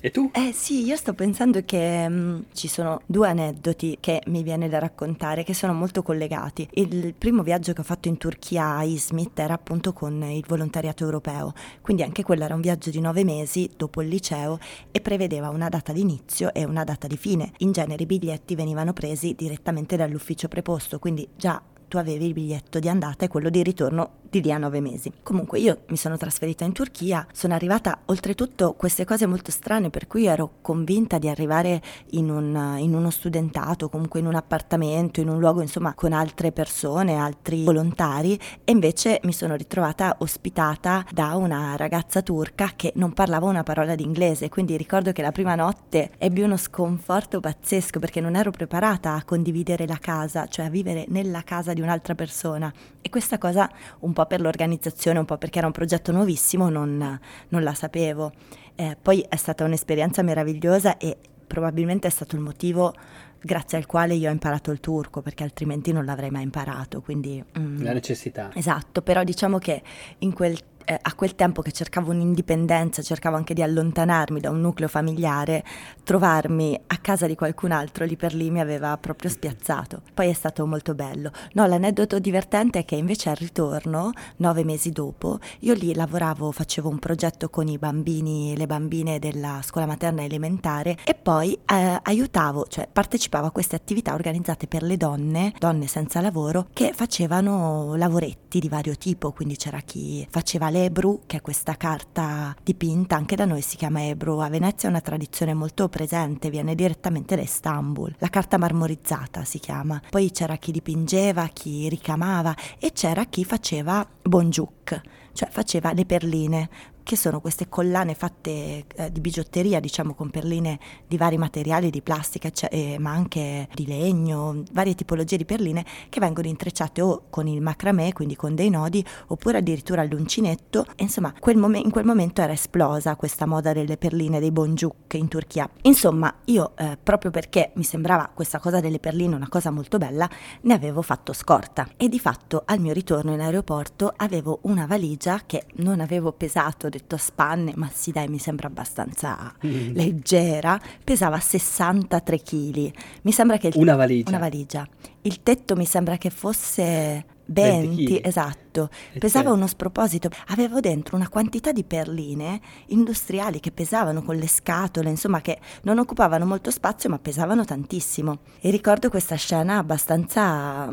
E 0.00 0.10
tu? 0.10 0.30
Eh 0.32 0.52
sì, 0.52 0.84
io 0.84 0.96
sto 0.96 1.12
pensando 1.12 1.62
che 1.64 2.08
mh, 2.08 2.14
mm, 2.14 2.40
ci 2.52 2.68
sono 2.68 3.00
due 3.06 3.28
aneddoti 3.28 3.98
che 4.00 4.22
mi 4.26 4.42
viene 4.42 4.68
da 4.68 4.78
raccontare 4.78 5.42
che 5.42 5.54
sono 5.54 5.72
molto 5.72 6.02
collegati. 6.02 6.68
Il 6.74 7.14
primo 7.14 7.42
viaggio 7.42 7.72
che 7.72 7.80
ho 7.80 7.84
fatto 7.84 8.08
in 8.08 8.16
Turchia 8.16 8.76
a 8.76 8.84
Izmit 8.84 9.38
era 9.38 9.54
appunto 9.54 9.92
con 9.92 10.22
il 10.22 10.44
volontariato 10.46 11.04
europeo, 11.04 11.52
quindi 11.80 12.02
anche 12.02 12.22
quello 12.22 12.44
era 12.44 12.54
un 12.54 12.60
viaggio 12.60 12.90
di 12.90 13.00
nove 13.00 13.24
mesi 13.24 13.68
dopo 13.76 14.02
il 14.02 14.08
liceo 14.08 14.58
e 14.90 15.00
prevedeva 15.00 15.48
una 15.48 15.68
data 15.68 15.92
di 15.92 16.00
inizio 16.00 16.52
e 16.54 16.64
una 16.64 16.84
data 16.84 17.06
di 17.06 17.16
fine. 17.16 17.52
In 17.58 17.72
genere 17.72 18.02
i 18.04 18.06
biglietti 18.06 18.54
venivano 18.54 18.92
presi 18.92 19.34
direttamente 19.36 19.96
dall'ufficio 19.96 20.48
preposto, 20.48 20.98
quindi 20.98 21.28
già 21.36 21.60
tu 21.88 21.96
avevi 21.96 22.26
il 22.26 22.34
biglietto 22.34 22.78
di 22.78 22.88
andata 22.88 23.24
e 23.24 23.28
quello 23.28 23.48
di 23.48 23.62
ritorno 23.62 24.17
di 24.30 24.42
lì 24.42 24.52
a 24.52 24.58
nove 24.58 24.80
mesi. 24.80 25.12
Comunque 25.22 25.58
io 25.58 25.82
mi 25.88 25.96
sono 25.96 26.16
trasferita 26.16 26.64
in 26.64 26.72
Turchia, 26.72 27.26
sono 27.32 27.54
arrivata 27.54 28.00
oltretutto 28.06 28.74
queste 28.74 29.04
cose 29.04 29.26
molto 29.26 29.50
strane 29.50 29.90
per 29.90 30.06
cui 30.06 30.26
ero 30.26 30.56
convinta 30.60 31.18
di 31.18 31.28
arrivare 31.28 31.80
in, 32.10 32.30
un, 32.30 32.76
in 32.78 32.94
uno 32.94 33.10
studentato, 33.10 33.88
comunque 33.88 34.20
in 34.20 34.26
un 34.26 34.34
appartamento, 34.34 35.20
in 35.20 35.28
un 35.28 35.38
luogo 35.38 35.62
insomma 35.62 35.94
con 35.94 36.12
altre 36.12 36.52
persone, 36.52 37.16
altri 37.16 37.64
volontari 37.64 38.38
e 38.64 38.72
invece 38.72 39.20
mi 39.24 39.32
sono 39.32 39.54
ritrovata 39.54 40.16
ospitata 40.18 41.04
da 41.12 41.34
una 41.36 41.76
ragazza 41.76 42.22
turca 42.22 42.72
che 42.76 42.92
non 42.96 43.12
parlava 43.12 43.46
una 43.46 43.62
parola 43.62 43.94
di 43.94 44.04
inglese, 44.04 44.48
quindi 44.48 44.76
ricordo 44.76 45.12
che 45.12 45.22
la 45.22 45.32
prima 45.32 45.54
notte 45.54 46.10
ebbi 46.18 46.42
uno 46.42 46.56
sconforto 46.56 47.40
pazzesco 47.40 47.98
perché 47.98 48.20
non 48.20 48.36
ero 48.36 48.50
preparata 48.50 49.14
a 49.14 49.24
condividere 49.24 49.86
la 49.86 49.98
casa, 49.98 50.46
cioè 50.46 50.66
a 50.66 50.70
vivere 50.70 51.04
nella 51.08 51.42
casa 51.42 51.72
di 51.72 51.80
un'altra 51.80 52.14
persona 52.14 52.72
e 53.00 53.08
questa 53.10 53.38
cosa 53.38 53.70
un 54.00 54.12
po' 54.12 54.17
per 54.26 54.40
l'organizzazione, 54.40 55.18
un 55.18 55.24
po' 55.24 55.36
perché 55.38 55.58
era 55.58 55.66
un 55.66 55.72
progetto 55.72 56.12
nuovissimo, 56.12 56.68
non, 56.68 57.18
non 57.48 57.62
la 57.62 57.74
sapevo. 57.74 58.32
Eh, 58.74 58.96
poi 59.00 59.24
è 59.28 59.36
stata 59.36 59.64
un'esperienza 59.64 60.22
meravigliosa 60.22 60.96
e 60.98 61.16
probabilmente 61.46 62.06
è 62.06 62.10
stato 62.10 62.36
il 62.36 62.42
motivo 62.42 62.94
grazie 63.40 63.78
al 63.78 63.86
quale 63.86 64.14
io 64.14 64.28
ho 64.28 64.32
imparato 64.32 64.70
il 64.70 64.80
turco, 64.80 65.22
perché 65.22 65.42
altrimenti 65.42 65.92
non 65.92 66.04
l'avrei 66.04 66.30
mai 66.30 66.42
imparato. 66.42 67.00
Quindi, 67.00 67.42
mm, 67.58 67.82
la 67.82 67.92
necessità. 67.92 68.50
Esatto, 68.54 69.02
però 69.02 69.24
diciamo 69.24 69.58
che 69.58 69.82
in 70.18 70.32
quel 70.32 70.58
eh, 70.88 70.98
a 71.02 71.14
quel 71.14 71.34
tempo 71.34 71.60
che 71.60 71.70
cercavo 71.70 72.12
un'indipendenza, 72.12 73.02
cercavo 73.02 73.36
anche 73.36 73.52
di 73.52 73.62
allontanarmi 73.62 74.40
da 74.40 74.48
un 74.48 74.62
nucleo 74.62 74.88
familiare, 74.88 75.62
trovarmi 76.02 76.80
a 76.86 76.96
casa 76.96 77.26
di 77.26 77.34
qualcun 77.34 77.72
altro 77.72 78.06
lì 78.06 78.16
per 78.16 78.32
lì 78.32 78.50
mi 78.50 78.60
aveva 78.60 78.96
proprio 78.96 79.28
spiazzato. 79.28 80.00
Poi 80.14 80.30
è 80.30 80.32
stato 80.32 80.66
molto 80.66 80.94
bello. 80.94 81.30
No, 81.52 81.66
l'aneddoto 81.66 82.18
divertente 82.18 82.78
è 82.78 82.84
che 82.86 82.94
invece 82.94 83.28
al 83.28 83.36
ritorno, 83.36 84.12
nove 84.36 84.64
mesi 84.64 84.90
dopo, 84.90 85.40
io 85.60 85.74
lì 85.74 85.94
lavoravo, 85.94 86.50
facevo 86.50 86.88
un 86.88 86.98
progetto 86.98 87.50
con 87.50 87.68
i 87.68 87.76
bambini 87.76 88.54
e 88.54 88.56
le 88.56 88.66
bambine 88.66 89.18
della 89.18 89.60
scuola 89.62 89.86
materna 89.86 90.22
elementare 90.22 90.96
e 91.04 91.14
poi 91.14 91.52
eh, 91.66 92.00
aiutavo, 92.02 92.64
cioè 92.66 92.88
partecipavo 92.90 93.48
a 93.48 93.50
queste 93.50 93.76
attività 93.76 94.14
organizzate 94.14 94.66
per 94.66 94.82
le 94.82 94.96
donne, 94.96 95.52
donne 95.58 95.86
senza 95.86 96.22
lavoro, 96.22 96.68
che 96.72 96.92
facevano 96.94 97.94
lavoretti 97.94 98.58
di 98.58 98.70
vario 98.70 98.96
tipo, 98.96 99.32
quindi 99.32 99.56
c'era 99.56 99.80
chi 99.80 100.26
faceva 100.30 100.70
le 100.70 100.77
l'Ebru, 100.78 101.22
che 101.26 101.38
è 101.38 101.40
questa 101.40 101.76
carta 101.76 102.54
dipinta, 102.62 103.16
anche 103.16 103.34
da 103.34 103.44
noi 103.44 103.62
si 103.62 103.76
chiama 103.76 104.06
Ebru, 104.06 104.38
a 104.38 104.48
Venezia 104.48 104.88
è 104.88 104.90
una 104.90 105.00
tradizione 105.00 105.52
molto 105.52 105.88
presente, 105.88 106.50
viene 106.50 106.76
direttamente 106.76 107.34
da 107.34 107.42
Istanbul. 107.42 108.14
La 108.18 108.28
carta 108.28 108.58
marmorizzata 108.58 109.44
si 109.44 109.58
chiama. 109.58 110.00
Poi 110.08 110.30
c'era 110.30 110.56
chi 110.56 110.70
dipingeva, 110.70 111.48
chi 111.48 111.88
ricamava 111.88 112.54
e 112.78 112.92
c'era 112.92 113.24
chi 113.24 113.44
faceva 113.44 114.06
bonjuk, 114.22 115.00
cioè 115.32 115.48
faceva 115.50 115.92
le 115.92 116.06
perline 116.06 116.68
che 117.08 117.16
sono 117.16 117.40
queste 117.40 117.70
collane 117.70 118.12
fatte 118.12 118.84
eh, 118.94 119.10
di 119.10 119.20
bigiotteria, 119.20 119.80
diciamo 119.80 120.12
con 120.12 120.28
perline 120.28 120.78
di 121.06 121.16
vari 121.16 121.38
materiali, 121.38 121.88
di 121.88 122.02
plastica, 122.02 122.50
cioè, 122.50 122.68
eh, 122.70 122.98
ma 122.98 123.12
anche 123.12 123.66
di 123.72 123.86
legno, 123.86 124.62
varie 124.72 124.94
tipologie 124.94 125.38
di 125.38 125.46
perline 125.46 125.86
che 126.10 126.20
vengono 126.20 126.48
intrecciate 126.48 127.00
o 127.00 127.22
con 127.30 127.46
il 127.46 127.62
macramè, 127.62 128.12
quindi 128.12 128.36
con 128.36 128.54
dei 128.54 128.68
nodi, 128.68 129.02
oppure 129.28 129.56
addirittura 129.56 130.02
all'uncinetto. 130.02 130.84
E, 130.96 131.04
insomma, 131.04 131.32
quel 131.40 131.56
mom- 131.56 131.76
in 131.76 131.90
quel 131.90 132.04
momento 132.04 132.42
era 132.42 132.52
esplosa 132.52 133.16
questa 133.16 133.46
moda 133.46 133.72
delle 133.72 133.96
perline, 133.96 134.38
dei 134.38 134.52
bonjuk 134.52 135.14
in 135.14 135.28
Turchia. 135.28 135.66
Insomma, 135.84 136.34
io 136.44 136.72
eh, 136.76 136.98
proprio 137.02 137.30
perché 137.30 137.70
mi 137.76 137.84
sembrava 137.84 138.30
questa 138.34 138.58
cosa 138.58 138.80
delle 138.80 138.98
perline 138.98 139.34
una 139.34 139.48
cosa 139.48 139.70
molto 139.70 139.96
bella, 139.96 140.28
ne 140.60 140.74
avevo 140.74 141.00
fatto 141.00 141.32
scorta 141.32 141.88
e 141.96 142.10
di 142.10 142.18
fatto 142.18 142.64
al 142.66 142.80
mio 142.80 142.92
ritorno 142.92 143.32
in 143.32 143.40
aeroporto 143.40 144.12
avevo 144.14 144.58
una 144.64 144.84
valigia 144.84 145.40
che 145.46 145.64
non 145.76 146.00
avevo 146.00 146.32
pesato 146.32 146.90
detto 146.98 147.14
a 147.14 147.18
spanne, 147.18 147.72
ma 147.76 147.90
sì 147.92 148.10
dai, 148.10 148.28
mi 148.28 148.38
sembra 148.38 148.66
abbastanza 148.66 149.54
mm. 149.64 149.94
leggera, 149.94 150.78
pesava 151.02 151.38
63 151.38 152.42
kg. 152.42 152.90
Mi 153.22 153.32
sembra 153.32 153.56
che... 153.56 153.70
Una 153.74 153.96
valigia. 153.96 154.28
Una 154.28 154.38
valigia. 154.38 154.86
Il 155.22 155.42
tetto 155.42 155.74
mi 155.76 155.84
sembra 155.86 156.16
che 156.16 156.30
fosse 156.30 157.24
20, 157.46 158.04
20 158.04 158.20
esatto, 158.22 158.90
e 159.12 159.18
pesava 159.18 159.44
certo. 159.44 159.56
uno 159.58 159.66
sproposito, 159.66 160.28
avevo 160.48 160.80
dentro 160.80 161.16
una 161.16 161.28
quantità 161.28 161.72
di 161.72 161.84
perline 161.84 162.60
industriali 162.86 163.60
che 163.60 163.70
pesavano 163.70 164.22
con 164.22 164.36
le 164.36 164.48
scatole, 164.48 165.08
insomma 165.08 165.40
che 165.40 165.58
non 165.82 165.98
occupavano 165.98 166.44
molto 166.44 166.70
spazio 166.70 167.08
ma 167.08 167.18
pesavano 167.18 167.64
tantissimo. 167.64 168.40
E 168.60 168.70
ricordo 168.70 169.08
questa 169.08 169.36
scena 169.36 169.78
abbastanza 169.78 170.90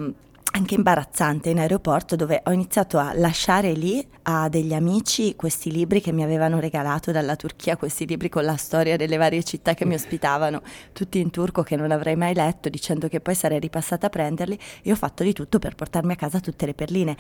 anche 0.56 0.76
imbarazzante 0.76 1.50
in 1.50 1.60
aeroporto 1.60 2.16
dove 2.16 2.42
ho 2.46 2.52
iniziato 2.52 2.98
a 2.98 3.12
lasciare 3.14 3.74
lì 3.74 4.06
a 4.24 4.48
degli 4.48 4.74
amici 4.74 5.36
questi 5.36 5.70
libri 5.70 6.00
che 6.00 6.14
mi 6.14 6.24
avevano 6.24 6.62
regalato 6.62 7.12
dalla 7.12 7.36
Turchia, 7.36 7.76
questi 7.76 8.08
libri 8.08 8.30
con 8.30 8.46
la 8.46 8.56
storia 8.56 8.96
delle 8.96 9.18
varie 9.18 9.44
città 9.44 9.74
che 9.74 9.86
mi 9.86 9.96
ospitavano, 9.96 10.62
tutti 10.94 11.20
in 11.20 11.30
turco 11.30 11.62
che 11.62 11.76
non 11.76 11.92
avrei 11.92 12.16
mai 12.16 12.34
letto, 12.34 12.70
dicendo 12.70 13.10
che 13.10 13.20
poi 13.20 13.36
sarei 13.36 13.60
ripassata 13.60 14.08
a 14.08 14.10
prenderli 14.10 14.58
e 14.82 14.92
ho 14.94 14.96
fatto 14.96 15.24
di 15.24 15.34
tutto 15.34 15.60
per 15.60 15.76
portarmi 15.76 16.14
a 16.14 16.16
casa 16.16 16.40
tutte 16.40 16.66
le 16.66 16.74
perline. 16.74 17.18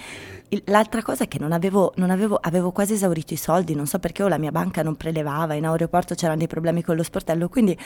L'altra 0.66 1.02
cosa 1.02 1.26
è 1.26 1.28
che 1.28 1.38
non 1.38 1.52
avevo, 1.52 1.92
non 1.98 2.12
avevo, 2.12 2.40
avevo 2.42 2.72
quasi 2.72 2.94
esaurito 2.94 3.34
i 3.34 3.38
soldi, 3.38 3.76
non 3.76 3.86
so 3.86 4.00
perché 4.00 4.24
o 4.24 4.30
la 4.30 4.38
mia 4.38 4.52
banca 4.52 4.82
non 4.82 4.96
prelevava, 4.96 5.56
in 5.56 5.66
aeroporto 5.66 6.16
c'erano 6.16 6.38
dei 6.38 6.48
problemi 6.48 6.84
con 6.84 6.96
lo 6.96 7.04
sportello, 7.04 7.50
quindi 7.50 7.78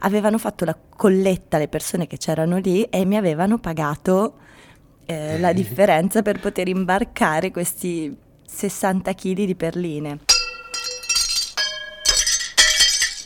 avevano 0.00 0.36
fatto 0.36 0.66
la 0.66 0.76
colletta 0.96 1.56
le 1.56 1.68
persone 1.68 2.06
che 2.06 2.18
c'erano 2.18 2.58
lì 2.58 2.82
e 2.84 3.06
mi 3.06 3.16
avevano 3.16 3.56
pagato 3.56 4.34
eh, 5.10 5.38
la 5.38 5.54
differenza 5.54 6.20
per 6.20 6.38
poter 6.38 6.68
imbarcare 6.68 7.50
questi 7.50 8.14
60 8.44 9.14
kg 9.14 9.44
di 9.44 9.54
perline. 9.54 10.18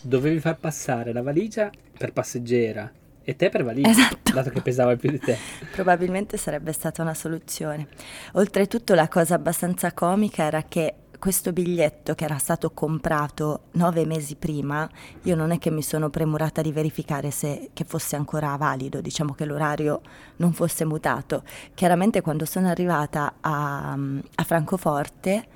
Dovevi 0.03 0.39
far 0.39 0.59
passare 0.59 1.13
la 1.13 1.23
valigia 1.23 1.71
per 1.99 2.13
passeggera 2.13 2.89
e 3.25 3.35
te 3.35 3.49
per 3.49 3.65
valigia, 3.65 3.91
esatto. 3.91 4.33
dato 4.33 4.51
che 4.51 4.61
pesava 4.61 4.95
più 4.95 5.11
di 5.11 5.19
te. 5.19 5.37
Probabilmente 5.75 6.37
sarebbe 6.37 6.73
stata 6.73 7.03
una 7.03 7.15
soluzione. 7.15 7.89
Oltretutto 8.35 8.95
la 8.95 9.09
cosa 9.09 9.35
abbastanza 9.35 9.93
comica 9.93 10.45
era 10.45 10.63
che 10.63 10.95
questo 11.23 11.53
biglietto 11.53 12.17
che 12.17 12.25
era 12.25 12.37
stato 12.39 12.73
comprato 12.73 13.67
nove 13.75 14.05
mesi 14.05 14.35
prima, 14.35 14.91
io 15.23 15.37
non 15.37 15.53
è 15.53 15.59
che 15.59 15.71
mi 15.71 15.81
sono 15.81 16.11
premurata 16.11 16.63
di 16.63 16.73
verificare 16.73 17.31
se 17.31 17.71
che 17.73 17.85
fosse 17.85 18.17
ancora 18.17 18.57
valido, 18.57 19.01
diciamo 19.01 19.33
che 19.33 19.45
l'orario 19.45 20.01
non 20.39 20.53
fosse 20.53 20.85
mutato. 20.85 21.45
Chiaramente 21.75 22.23
quando 22.23 22.45
sono 22.45 22.67
arrivata 22.67 23.35
a, 23.41 23.93
a 23.93 24.43
Francoforte 24.43 25.47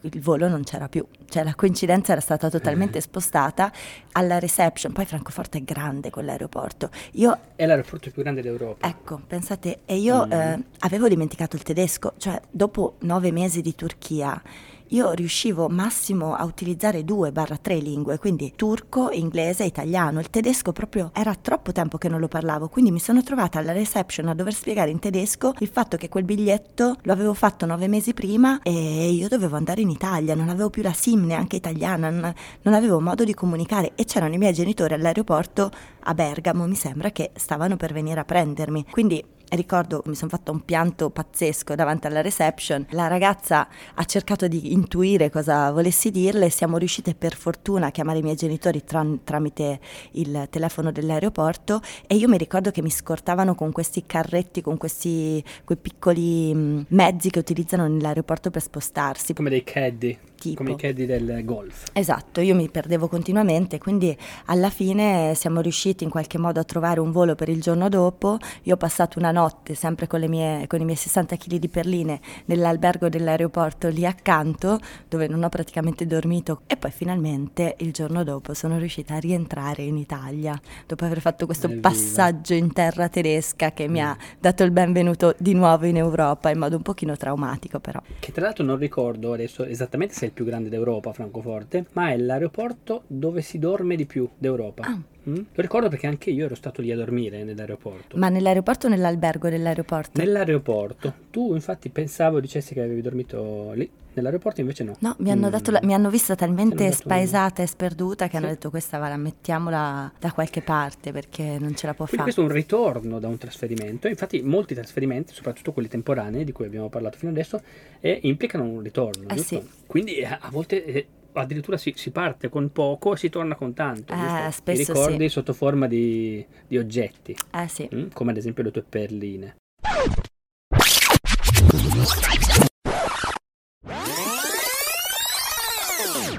il 0.00 0.22
volo 0.22 0.48
non 0.48 0.62
c'era 0.62 0.88
più, 0.88 1.04
cioè 1.28 1.44
la 1.44 1.54
coincidenza 1.54 2.12
era 2.12 2.22
stata 2.22 2.48
totalmente 2.48 2.96
eh. 2.96 3.02
spostata 3.02 3.70
alla 4.12 4.38
reception, 4.38 4.92
poi 4.92 5.04
Francoforte 5.04 5.58
è 5.58 5.62
grande 5.62 6.08
quell'aeroporto. 6.08 6.88
Io, 7.12 7.38
è 7.56 7.66
l'aeroporto 7.66 8.10
più 8.10 8.22
grande 8.22 8.40
d'Europa. 8.40 8.88
Ecco, 8.88 9.20
pensate, 9.26 9.80
e 9.84 9.98
io 9.98 10.26
mm. 10.26 10.32
eh, 10.32 10.64
avevo 10.78 11.08
dimenticato 11.08 11.56
il 11.56 11.62
tedesco, 11.62 12.14
cioè 12.16 12.40
dopo 12.50 12.94
nove 13.00 13.30
mesi 13.32 13.60
di 13.60 13.74
Turchia 13.74 14.40
io 14.90 15.12
riuscivo 15.12 15.68
massimo 15.68 16.34
a 16.34 16.44
utilizzare 16.44 17.04
due 17.04 17.32
barra 17.32 17.56
tre 17.56 17.76
lingue, 17.76 18.18
quindi 18.18 18.52
turco, 18.56 19.10
inglese 19.10 19.64
italiano. 19.64 20.20
Il 20.20 20.30
tedesco 20.30 20.72
proprio 20.72 21.10
era 21.14 21.34
troppo 21.34 21.72
tempo 21.72 21.98
che 21.98 22.08
non 22.08 22.20
lo 22.20 22.28
parlavo, 22.28 22.68
quindi 22.68 22.90
mi 22.90 22.98
sono 22.98 23.22
trovata 23.22 23.58
alla 23.58 23.72
reception 23.72 24.28
a 24.28 24.34
dover 24.34 24.52
spiegare 24.52 24.90
in 24.90 24.98
tedesco 24.98 25.54
il 25.58 25.68
fatto 25.68 25.96
che 25.96 26.08
quel 26.08 26.24
biglietto 26.24 26.96
lo 27.02 27.12
avevo 27.12 27.34
fatto 27.34 27.66
nove 27.66 27.86
mesi 27.88 28.14
prima 28.14 28.60
e 28.62 29.10
io 29.10 29.28
dovevo 29.28 29.56
andare 29.56 29.80
in 29.80 29.90
Italia, 29.90 30.34
non 30.34 30.48
avevo 30.48 30.70
più 30.70 30.82
la 30.82 30.92
SIM 30.92 31.24
neanche 31.24 31.56
italiana, 31.56 32.10
non, 32.10 32.32
non 32.62 32.74
avevo 32.74 33.00
modo 33.00 33.24
di 33.24 33.34
comunicare 33.34 33.92
e 33.94 34.04
c'erano 34.04 34.34
i 34.34 34.38
miei 34.38 34.52
genitori 34.52 34.94
all'aeroporto 34.94 35.70
a 36.00 36.14
Bergamo, 36.14 36.66
mi 36.66 36.74
sembra 36.74 37.10
che 37.10 37.30
stavano 37.34 37.76
per 37.76 37.92
venire 37.92 38.20
a 38.20 38.24
prendermi. 38.24 38.86
Quindi 38.90 39.22
ricordo 39.56 40.02
mi 40.06 40.14
sono 40.14 40.30
fatta 40.30 40.50
un 40.50 40.64
pianto 40.64 41.10
pazzesco 41.10 41.74
davanti 41.74 42.06
alla 42.06 42.20
reception. 42.20 42.86
La 42.90 43.06
ragazza 43.06 43.68
ha 43.94 44.04
cercato 44.04 44.48
di 44.48 44.72
intuire 44.72 45.30
cosa 45.30 45.70
volessi 45.70 46.10
dirle. 46.10 46.50
Siamo 46.50 46.76
riuscite 46.76 47.14
per 47.14 47.34
fortuna 47.34 47.86
a 47.86 47.90
chiamare 47.90 48.18
i 48.18 48.22
miei 48.22 48.36
genitori 48.36 48.84
tra- 48.84 49.06
tramite 49.24 49.80
il 50.12 50.46
telefono 50.50 50.92
dell'aeroporto 50.92 51.80
e 52.06 52.16
io 52.16 52.28
mi 52.28 52.38
ricordo 52.38 52.70
che 52.70 52.82
mi 52.82 52.90
scortavano 52.90 53.54
con 53.54 53.72
questi 53.72 54.04
carretti, 54.06 54.60
con 54.60 54.76
questi 54.76 55.42
quei 55.64 55.78
piccoli 55.78 56.54
mm, 56.54 56.80
mezzi 56.88 57.30
che 57.30 57.38
utilizzano 57.38 57.86
nell'aeroporto 57.86 58.50
per 58.50 58.62
spostarsi. 58.62 59.34
Come 59.34 59.50
dei 59.50 59.64
caddy 59.64 60.18
tipo. 60.40 60.62
Come 60.64 60.72
i 60.72 60.76
caddy 60.76 61.04
del 61.06 61.44
golf. 61.44 61.90
Esatto, 61.92 62.40
io 62.40 62.54
mi 62.54 62.68
perdevo 62.68 63.06
continuamente, 63.06 63.78
quindi 63.78 64.16
alla 64.46 64.70
fine 64.70 65.34
siamo 65.36 65.60
riusciti 65.60 66.02
in 66.02 66.10
qualche 66.10 66.38
modo 66.38 66.58
a 66.58 66.64
trovare 66.64 66.98
un 66.98 67.12
volo 67.12 67.34
per 67.34 67.48
il 67.48 67.60
giorno 67.60 67.88
dopo. 67.88 68.38
Io 68.62 68.74
ho 68.74 68.76
passato 68.78 69.18
una 69.18 69.30
notte 69.30 69.74
sempre 69.74 70.06
con, 70.06 70.18
le 70.20 70.28
mie, 70.28 70.66
con 70.66 70.80
i 70.80 70.84
miei 70.84 70.96
60 70.96 71.36
kg 71.36 71.56
di 71.56 71.68
perline, 71.68 72.20
nell'albergo 72.46 73.08
dell'aeroporto 73.08 73.88
lì 73.88 74.06
accanto, 74.06 74.78
dove 75.08 75.28
non 75.28 75.44
ho 75.44 75.48
praticamente 75.48 76.06
dormito. 76.06 76.62
E 76.66 76.76
poi 76.76 76.90
finalmente 76.90 77.76
il 77.78 77.92
giorno 77.92 78.24
dopo 78.24 78.54
sono 78.54 78.78
riuscita 78.78 79.14
a 79.14 79.18
rientrare 79.18 79.82
in 79.82 79.96
Italia, 79.96 80.58
dopo 80.86 81.04
aver 81.04 81.20
fatto 81.20 81.44
questo 81.44 81.66
Evviva. 81.66 81.90
passaggio 81.90 82.54
in 82.54 82.72
terra 82.72 83.08
tedesca 83.08 83.72
che 83.72 83.88
mi 83.88 84.00
ha 84.00 84.16
dato 84.38 84.62
il 84.62 84.70
benvenuto 84.70 85.34
di 85.38 85.52
nuovo 85.52 85.84
in 85.84 85.96
Europa, 85.96 86.48
in 86.50 86.58
modo 86.58 86.76
un 86.76 86.82
pochino 86.82 87.16
traumatico 87.16 87.78
però. 87.78 88.00
Che 88.18 88.32
tra 88.32 88.46
l'altro 88.46 88.64
non 88.64 88.78
ricordo 88.78 89.32
adesso 89.34 89.64
esattamente 89.64 90.14
se 90.14 90.29
il 90.30 90.32
più 90.32 90.44
grande 90.44 90.68
d'Europa, 90.68 91.12
Francoforte, 91.12 91.86
ma 91.92 92.10
è 92.10 92.16
l'aeroporto 92.16 93.02
dove 93.06 93.42
si 93.42 93.58
dorme 93.58 93.96
di 93.96 94.06
più 94.06 94.28
d'Europa. 94.38 94.84
Ah. 94.84 94.98
Mm? 95.28 95.34
Lo 95.34 95.62
ricordo 95.62 95.88
perché 95.88 96.06
anche 96.06 96.30
io 96.30 96.46
ero 96.46 96.54
stato 96.54 96.80
lì 96.80 96.90
a 96.90 96.96
dormire 96.96 97.44
nell'aeroporto. 97.44 98.16
Ma 98.16 98.28
nell'aeroporto 98.30 98.86
o 98.86 98.88
nell'albergo 98.88 99.48
dell'aeroporto? 99.50 100.18
Nell'aeroporto. 100.20 101.12
Tu 101.30 101.54
infatti 101.54 101.90
pensavo 101.90 102.40
dicessi 102.40 102.72
che 102.72 102.80
avevi 102.80 103.02
dormito 103.02 103.72
lì, 103.74 103.88
nell'aeroporto 104.14 104.60
invece 104.62 104.82
no. 104.84 104.96
No, 105.00 105.14
mi 105.18 105.30
hanno, 105.30 105.48
Mm. 105.48 105.50
dato 105.50 105.70
la- 105.72 105.80
mi 105.82 105.92
hanno 105.92 106.08
vista 106.08 106.32
hanno 106.32 106.40
talmente 106.54 106.84
dato- 106.84 106.96
spaesata 106.96 107.62
e 107.62 107.66
sperduta 107.66 108.28
che 108.28 108.36
hanno 108.38 108.46
Sì. 108.46 108.52
detto 108.52 108.70
questa 108.70 108.96
va, 108.98 109.08
la 109.08 109.16
mettiamola 109.18 110.12
da 110.18 110.32
qualche 110.32 110.62
parte 110.62 111.12
perché 111.12 111.58
non 111.60 111.74
ce 111.76 111.86
la 111.86 111.94
può 111.94 112.06
fare. 112.06 112.22
questo 112.22 112.40
è 112.40 112.44
un 112.44 112.50
ritorno 112.52 113.18
da 113.18 113.28
un 113.28 113.36
trasferimento. 113.36 114.08
Infatti 114.08 114.40
molti 114.42 114.74
trasferimenti, 114.74 115.34
soprattutto 115.34 115.72
quelli 115.72 115.88
temporanei 115.88 116.44
di 116.44 116.52
cui 116.52 116.64
abbiamo 116.64 116.88
parlato 116.88 117.18
fino 117.18 117.30
adesso, 117.30 117.60
eh, 118.00 118.20
implicano 118.22 118.64
un 118.64 118.80
ritorno. 118.80 119.28
Eh 119.28 119.36
sì. 119.36 119.60
Quindi 119.86 120.14
eh, 120.16 120.24
a 120.26 120.48
volte 120.50 120.84
eh, 120.84 121.06
addirittura 121.32 121.76
si, 121.76 121.92
si 121.96 122.10
parte 122.10 122.48
con 122.48 122.70
poco 122.72 123.14
e 123.14 123.16
si 123.16 123.28
torna 123.28 123.54
con 123.54 123.72
tanto. 123.74 124.12
Eh, 124.12 124.52
Ti 124.62 124.72
ricordi 124.72 125.24
sì. 125.24 125.28
sotto 125.28 125.52
forma 125.52 125.86
di, 125.86 126.44
di 126.66 126.78
oggetti, 126.78 127.36
Eh 127.52 127.68
sì. 127.68 127.88
mm? 127.94 128.08
come 128.12 128.30
ad 128.32 128.36
esempio 128.36 128.62
le 128.62 128.70
tue 128.70 128.82
perline. 128.88 129.56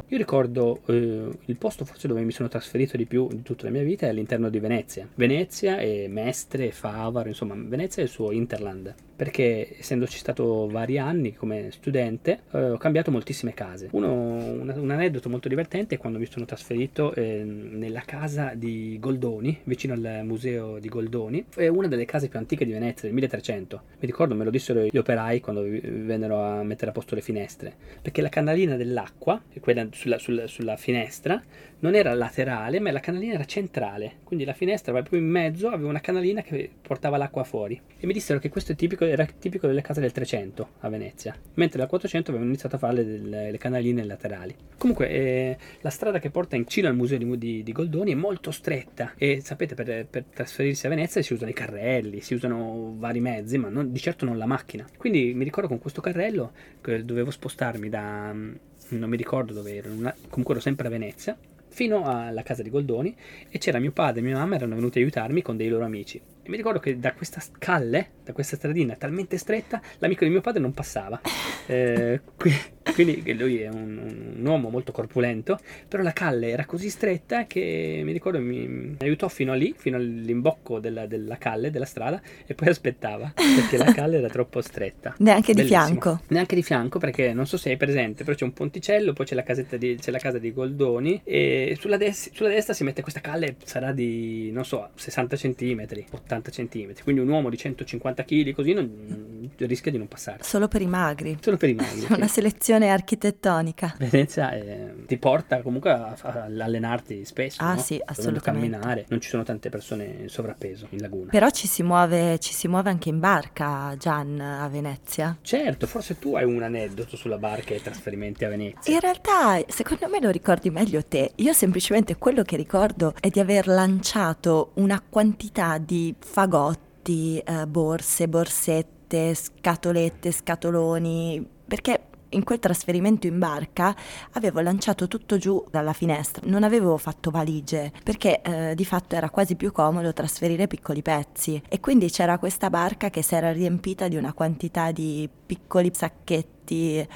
Io 0.08 0.18
ricordo 0.18 0.82
eh, 0.88 1.30
il 1.46 1.56
posto 1.56 1.86
forse 1.86 2.10
dove 2.10 2.22
mi 2.24 2.32
sono 2.34 2.50
trasferito 2.50 2.98
di 2.98 3.06
più 3.06 3.28
di 3.30 3.44
tutta 3.44 3.64
la 3.64 3.70
mia 3.72 3.84
vita 3.84 4.08
è 4.08 4.10
all'interno 4.10 4.50
di 4.50 4.60
Venezia. 4.60 5.08
Venezia 5.16 5.78
e 5.80 6.08
Mestre, 6.10 6.72
Favaro, 6.72 7.30
insomma, 7.30 7.56
Venezia 7.56 8.02
è 8.02 8.06
il 8.06 8.12
suo 8.12 8.32
Interland. 8.34 8.94
Perché 9.22 9.78
essendoci 9.78 10.18
stato 10.18 10.68
vari 10.68 10.98
anni 10.98 11.36
come 11.36 11.70
studente, 11.70 12.40
eh, 12.54 12.72
ho 12.72 12.78
cambiato 12.78 13.12
moltissime 13.12 13.54
case. 13.54 13.90
Uno, 13.92 14.12
un, 14.12 14.74
un 14.76 14.90
aneddoto 14.90 15.30
molto 15.30 15.48
divertente 15.48 15.94
è 15.94 15.98
quando 16.00 16.18
mi 16.18 16.26
sono 16.26 16.44
trasferito 16.46 17.14
eh, 17.14 17.44
nella 17.44 18.02
casa 18.04 18.54
di 18.56 18.98
Goldoni, 19.00 19.60
vicino 19.66 19.94
al 19.94 20.22
museo 20.24 20.80
di 20.80 20.90
Goldoni. 20.90 21.46
È 21.56 21.68
una 21.68 21.88
delle 21.88 22.06
case 22.06 22.30
più 22.30 22.40
antiche 22.40 22.66
di 22.66 22.72
Venezia, 22.72 23.04
del 23.04 23.14
1300. 23.14 23.82
Mi 24.00 24.08
ricordo, 24.08 24.34
me 24.34 24.44
lo 24.44 24.50
dissero 24.50 24.88
gli 24.90 24.98
operai 24.98 25.40
quando 25.40 25.62
vennero 25.62 26.42
a 26.42 26.64
mettere 26.64 26.90
a 26.90 26.94
posto 26.94 27.14
le 27.14 27.22
finestre. 27.22 27.76
Perché 28.02 28.24
la 28.24 28.30
canalina 28.30 28.76
dell'acqua, 28.76 29.40
quella 29.60 29.88
sulla, 29.92 30.18
sulla- 30.18 30.48
sulla 30.48 30.78
finestra, 30.78 31.40
non 31.82 31.94
era 31.94 32.14
laterale, 32.14 32.80
ma 32.80 32.92
la 32.92 33.00
canalina 33.00 33.36
era 33.36 33.46
centrale. 33.46 34.14
Quindi 34.24 34.46
la 34.46 34.54
finestra 34.54 34.92
proprio 34.92 35.20
in 35.20 35.28
mezzo, 35.28 35.68
aveva 35.68 35.90
una 35.90 36.02
canalina 36.02 36.42
che 36.42 36.70
portava 36.82 37.18
l'acqua 37.18 37.44
fuori. 37.44 37.80
E 38.00 38.08
mi 38.08 38.14
dissero 38.14 38.40
che 38.40 38.50
questo 38.50 38.72
è 38.72 38.76
tipico, 38.76 39.06
era 39.12 39.26
tipico 39.26 39.68
delle 39.68 39.82
case 39.82 40.00
del 40.02 40.12
300 40.12 40.68
a 40.80 40.90
Venezia, 40.90 41.36
mentre 41.56 41.78
dal 41.80 41.88
400 41.88 42.30
avevano 42.32 42.50
iniziato 42.52 42.76
a 42.76 42.80
fare 42.80 43.04
le, 43.04 43.52
le- 43.52 43.58
canaline 43.58 44.04
laterali. 44.04 44.56
Comunque, 44.78 45.10
eh, 45.10 45.58
la 45.82 45.90
strada 45.90 46.20
che 46.20 46.30
porta 46.30 46.56
in 46.56 46.68
Cina 46.68 46.90
al 46.90 46.96
museo 46.96 47.18
di, 47.18 47.38
di- 47.38 47.64
di 47.64 47.72
Goldoni 47.72 48.12
è 48.12 48.16
molto 48.16 48.52
stretta. 48.52 49.14
E 49.18 49.42
sapete, 49.44 49.76
per, 49.76 50.06
per 50.08 50.24
trasferirsi 50.34 50.86
a 50.86 50.90
Venezia 50.90 51.22
si 51.22 51.34
usano 51.34 51.50
i 51.52 51.54
carrelli, 51.54 52.22
si 52.22 52.34
usano 52.34 52.96
vari 52.98 53.20
mezzi, 53.20 53.58
ma 53.58 53.70
non- 53.70 53.92
di 53.92 54.00
certo 54.00 54.26
non 54.26 54.38
la 54.38 54.46
macchina. 54.46 54.86
Quindi 54.98 55.34
mi 55.34 55.44
ricordo 55.44 55.68
con 55.68 55.80
questo 55.80 56.02
carrello 56.02 56.52
che 56.82 57.04
dovevo 57.06 57.32
spostarmi 57.32 57.90
da. 57.90 58.32
mm, 58.34 58.54
non 58.90 59.10
mi 59.10 59.18
ricordo 59.18 59.54
dove 59.54 59.76
ero, 59.76 59.90
una- 59.92 60.16
comunque 60.30 60.54
ero 60.56 60.64
sempre 60.64 60.88
a 60.88 60.90
Venezia 60.90 61.38
fino 61.74 62.04
alla 62.04 62.44
casa 62.44 62.62
di 62.64 62.70
Goldoni 62.70 63.16
e 63.50 63.58
c'era 63.58 63.80
mio 63.80 63.94
padre 63.94 64.20
e 64.20 64.24
mia 64.24 64.36
mamma 64.36 64.56
erano 64.56 64.76
venuti 64.76 64.98
a 64.98 65.02
aiutarmi 65.02 65.42
con 65.42 65.56
dei 65.56 65.70
loro 65.70 65.86
amici. 65.86 66.20
Mi 66.52 66.58
ricordo 66.58 66.80
che 66.80 67.00
da 67.00 67.14
questa 67.14 67.42
calle, 67.58 68.10
da 68.26 68.34
questa 68.34 68.58
stradina 68.58 68.96
talmente 68.96 69.38
stretta, 69.38 69.82
l'amico 70.00 70.26
di 70.26 70.32
mio 70.32 70.42
padre 70.42 70.60
non 70.60 70.74
passava. 70.74 71.20
Eh, 71.68 72.20
qui- 72.36 72.52
quindi 72.94 73.34
lui 73.38 73.62
è 73.62 73.70
un, 73.70 74.36
un 74.38 74.46
uomo 74.46 74.70
molto 74.70 74.92
corpulento, 74.92 75.60
però 75.88 76.04
la 76.04 76.12
calle 76.12 76.50
era 76.50 76.66
così 76.66 76.90
stretta 76.90 77.46
che 77.46 78.02
mi 78.04 78.12
ricordo 78.12 78.40
mi, 78.40 78.68
mi 78.68 78.96
aiutò 79.00 79.28
fino 79.28 79.52
a 79.52 79.56
lì, 79.56 79.74
fino 79.78 79.96
all'imbocco 79.96 80.80
della, 80.80 81.06
della 81.06 81.38
calle, 81.38 81.70
della 81.70 81.86
strada, 81.86 82.20
e 82.46 82.56
poi 82.56 82.68
aspettava 82.68 83.32
perché 83.34 83.78
la 83.78 83.94
calle 83.94 84.18
era 84.18 84.28
troppo 84.28 84.60
stretta. 84.60 85.16
Neanche 85.20 85.54
di 85.54 85.62
Bellissimo. 85.62 85.86
fianco. 85.86 86.22
Neanche 86.30 86.56
di 86.56 86.64
fianco 86.64 87.00
perché 87.00 87.32
non 87.32 87.46
so 87.46 87.56
se 87.58 87.70
hai 87.70 87.78
presente, 87.78 88.24
però 88.24 88.36
c'è 88.36 88.44
un 88.44 88.54
ponticello, 88.54 89.14
poi 89.14 89.26
c'è 89.26 89.36
la, 89.36 89.44
casetta 89.44 89.78
di, 89.78 89.96
c'è 89.96 90.12
la 90.12 90.20
casa 90.20 90.40
di 90.40 90.52
Goldoni 90.52 91.22
e 91.24 91.78
sulla, 91.80 91.98
des- 91.98 92.32
sulla 92.34 92.50
destra 92.50 92.74
si 92.74 92.84
mette 92.84 93.02
questa 93.04 93.22
calle, 93.22 93.56
sarà 93.64 93.94
di, 93.94 94.52
non 94.52 94.66
so, 94.66 94.90
60 94.96 95.36
cm, 95.38 95.88
80 96.12 96.41
cm, 96.50 96.94
quindi 97.04 97.22
un 97.22 97.30
uomo 97.30 97.50
di 97.50 97.58
150 97.58 98.24
kg 98.24 98.54
così 98.54 98.74
non, 98.74 99.50
rischia 99.58 99.92
di 99.92 99.98
non 99.98 100.08
passare. 100.08 100.44
Solo 100.44 100.68
per 100.68 100.82
i 100.82 100.88
magri. 100.88 101.38
Solo 101.42 101.58
per 101.58 101.70
i 101.70 101.74
magri. 101.74 102.08
Una 102.16 102.28
sì. 102.28 102.34
selezione 102.34 102.90
architettonica. 102.90 103.96
Venezia 103.98 104.52
eh, 104.54 104.94
ti 105.06 105.18
porta 105.18 105.62
comunque 105.62 105.92
a, 105.92 106.16
a 106.20 106.44
allenarti 106.44 107.26
spesso. 107.26 107.62
Ah, 107.62 107.76
no? 107.76 107.80
sì, 107.80 108.02
assolutamente. 108.04 108.70
camminare, 108.70 109.06
non 109.10 109.22
ci 109.22 109.30
sono 109.30 109.44
tante 109.44 109.70
persone 109.70 110.06
in 110.22 110.30
sovrappeso 110.30 110.88
in 110.92 111.02
laguna. 111.02 111.30
Però 111.30 111.50
ci 111.50 111.68
si 111.68 111.84
muove, 111.84 112.40
ci 112.40 112.54
si 112.54 112.68
muove 112.68 112.90
anche 112.90 113.10
in 113.10 113.20
barca, 113.20 113.96
Gian, 113.98 114.40
a 114.40 114.68
Venezia. 114.68 115.38
Certo, 115.42 115.88
forse 115.88 116.18
tu 116.18 116.36
hai 116.36 116.46
un 116.46 116.62
aneddoto 116.64 117.16
sulla 117.16 117.38
barca 117.38 117.74
e 117.74 117.78
i 117.78 117.82
trasferimenti 117.82 118.46
a 118.46 118.50
Venezia. 118.50 118.94
In 118.94 119.00
realtà, 119.00 119.60
secondo 119.68 120.08
me 120.08 120.20
lo 120.20 120.30
ricordi 120.30 120.70
meglio 120.70 121.04
te. 121.04 121.32
Io 121.36 121.54
semplicemente 121.54 122.18
quello 122.18 122.44
che 122.44 122.56
ricordo 122.56 123.14
è 123.20 123.30
di 123.30 123.40
aver 123.40 123.68
lanciato 123.68 124.72
una 124.76 125.02
quantità 125.08 125.78
di 125.78 126.14
fagotti, 126.24 127.38
eh, 127.40 127.68
borse, 127.68 128.28
borsette, 128.28 129.34
scatolette, 129.34 130.32
scatoloni, 130.32 131.46
perché 131.68 132.06
in 132.32 132.44
quel 132.44 132.60
trasferimento 132.60 133.28
in 133.28 133.40
barca 133.40 133.96
avevo 134.32 134.62
lanciato 134.62 135.08
tutto 135.08 135.38
giù 135.38 135.64
dalla 135.70 135.94
finestra, 135.94 136.44
non 136.48 136.64
avevo 136.64 136.98
fatto 136.98 137.32
valigie 137.32 137.92
perché 138.04 138.42
eh, 138.42 138.76
di 138.76 138.86
fatto 138.86 139.16
era 139.16 139.30
quasi 139.30 139.56
più 139.56 139.72
comodo 139.72 140.14
trasferire 140.14 140.68
piccoli 140.68 141.02
pezzi. 141.02 141.62
E 141.68 141.80
quindi 141.80 142.10
c'era 142.10 142.38
questa 142.38 142.70
barca 142.70 143.10
che 143.10 143.22
si 143.22 143.36
era 143.36 143.52
riempita 143.52 144.08
di 144.08 144.16
una 144.16 144.34
quantità 144.34 144.92
di 144.92 145.30
piccoli 145.46 145.92
sacchetti 145.94 146.61
eh, 146.70 147.08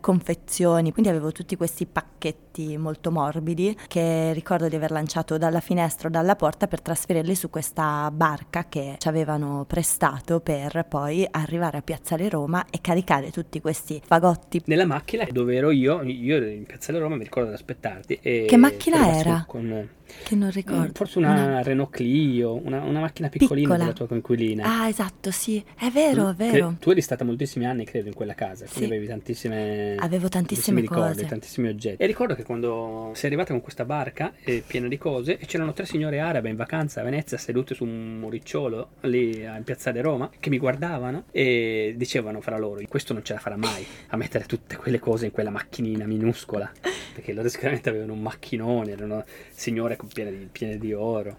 confezioni, 0.00 0.92
quindi 0.92 1.10
avevo 1.10 1.32
tutti 1.32 1.56
questi 1.56 1.86
pacchetti 1.86 2.76
molto 2.76 3.10
morbidi 3.10 3.76
che 3.88 4.32
ricordo 4.32 4.68
di 4.68 4.76
aver 4.76 4.90
lanciato 4.90 5.38
dalla 5.38 5.60
finestra 5.60 6.08
o 6.08 6.10
dalla 6.10 6.36
porta 6.36 6.66
per 6.66 6.80
trasferirli 6.80 7.34
su 7.34 7.50
questa 7.50 8.10
barca 8.12 8.66
che 8.68 8.96
ci 8.98 9.08
avevano 9.08 9.64
prestato 9.66 10.40
per 10.40 10.86
poi 10.88 11.26
arrivare 11.30 11.78
a 11.78 11.82
Piazzale 11.82 12.28
Roma 12.28 12.66
e 12.70 12.80
caricare 12.80 13.30
tutti 13.30 13.60
questi 13.60 14.00
fagotti. 14.04 14.62
Nella 14.66 14.86
macchina 14.86 15.26
dove 15.30 15.54
ero 15.54 15.70
io, 15.70 16.02
io 16.02 16.46
in 16.46 16.64
Piazzale 16.64 16.98
Roma, 16.98 17.16
mi 17.16 17.24
ricordo 17.24 17.48
di 17.48 17.54
aspettarti. 17.54 18.18
Che 18.18 18.56
macchina 18.56 19.16
era? 19.16 19.44
Con, 19.46 19.88
Che 20.24 20.34
non 20.34 20.50
ricordo. 20.50 20.90
forse 20.94 21.18
una, 21.18 21.32
Una- 21.32 21.62
Renault 21.62 21.90
Clio, 21.90 22.54
una, 22.64 22.80
una 22.82 23.00
macchina 23.00 23.28
piccolina 23.28 23.66
Piccola. 23.68 23.78
della 23.84 23.92
tua 23.92 24.06
coinquilina. 24.06 24.64
Ah, 24.82 24.88
esatto, 24.88 25.30
sì, 25.30 25.62
è 25.78 25.88
vero, 25.90 26.30
è 26.30 26.36
Che 26.36 26.50
vero. 26.50 26.76
Tu 26.78 26.90
eri 26.90 27.00
stata 27.00 27.24
moltissimi 27.24 27.66
anni, 27.66 27.84
credo, 27.84 28.08
in 28.08 28.14
quella 28.14 28.34
casa, 28.34 28.64
quindi 28.66 28.84
Sì. 28.86 28.90
avevi 28.92 29.06
tantissime, 29.06 29.94
Avevo 29.98 30.28
tantissime 30.28 30.80
ricordi, 30.80 31.14
cose. 31.14 31.26
tantissimi 31.26 31.68
oggetti. 31.68 32.02
E 32.02 32.06
ricordo 32.06 32.34
che 32.34 32.42
quando 32.44 33.10
sei 33.14 33.26
arrivata 33.28 33.52
con 33.52 33.60
questa 33.62 33.84
barca 33.84 34.32
eh, 34.44 34.62
piena 34.66 34.88
di 34.88 34.98
cose, 34.98 35.38
e 35.38 35.46
c'erano 35.46 35.72
tre 35.72 35.86
signore 35.86 36.20
arabe 36.20 36.48
in 36.48 36.56
vacanza 36.56 37.00
a 37.00 37.04
Venezia, 37.04 37.38
sedute 37.38 37.74
su 37.74 37.84
un 37.84 38.18
muricciolo 38.18 38.90
lì 39.02 39.40
in 39.42 39.62
piazzale 39.64 40.00
Roma, 40.00 40.30
che 40.38 40.50
mi 40.50 40.58
guardavano 40.58 41.24
e 41.30 41.94
dicevano 41.96 42.40
fra 42.40 42.58
loro: 42.58 42.80
Questo 42.88 43.12
non 43.12 43.24
ce 43.24 43.32
la 43.34 43.38
farà 43.40 43.56
mai 43.56 43.84
a 44.08 44.16
mettere 44.16 44.44
tutte 44.44 44.76
quelle 44.76 44.98
cose 44.98 45.26
in 45.26 45.30
quella 45.32 45.50
macchinina 45.50 46.04
minuscola. 46.06 46.70
Perché 47.14 47.32
loro 47.34 47.48
sicuramente 47.48 47.90
avevano 47.90 48.14
un 48.14 48.22
macchinone, 48.22 48.90
erano 48.90 49.24
signore 49.52 49.96
piene 50.12 50.30
di, 50.30 50.48
piene 50.50 50.78
di 50.78 50.92
oro. 50.92 51.36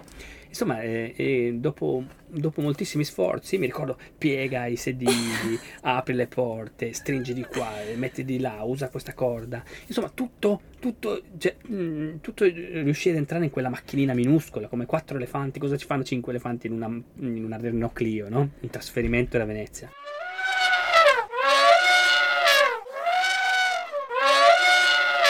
Insomma, 0.54 0.84
eh, 0.84 1.15
e 1.17 1.56
dopo, 1.56 2.04
dopo 2.28 2.62
moltissimi 2.62 3.04
sforzi, 3.04 3.58
mi 3.58 3.65
ricordo, 3.65 3.97
piega 4.15 4.67
i 4.67 4.76
sedili, 4.76 5.58
apri 5.82 6.13
le 6.13 6.28
porte, 6.28 6.93
stringi 6.93 7.34
di 7.34 7.43
qua, 7.43 7.82
e 7.82 7.95
metti 7.95 8.23
di 8.23 8.39
là, 8.39 8.62
usa 8.62 8.89
questa 8.89 9.15
corda. 9.15 9.63
Insomma, 9.88 10.12
tutto, 10.13 10.62
tutto, 10.80 11.23
cioè, 11.39 11.56
mm, 11.71 12.17
tutto 12.21 12.45
riuscire 12.45 13.15
ad 13.15 13.21
entrare 13.21 13.45
in 13.45 13.49
quella 13.49 13.69
macchinina 13.69 14.13
minuscola, 14.13 14.67
come 14.67 14.86
quattro 14.86 15.17
elefanti. 15.17 15.58
Cosa 15.58 15.76
ci 15.76 15.88
fanno 15.88 16.04
cinque 16.04 16.32
elefanti 16.32 16.67
in 16.67 16.73
una, 16.73 16.86
in 16.86 17.43
una 17.43 17.58
Renault 17.58 17.93
Clio, 17.93 18.30
no? 18.30 18.52
Un 18.60 18.69
trasferimento 18.69 19.39
da 19.39 19.45
Venezia. 19.45 19.89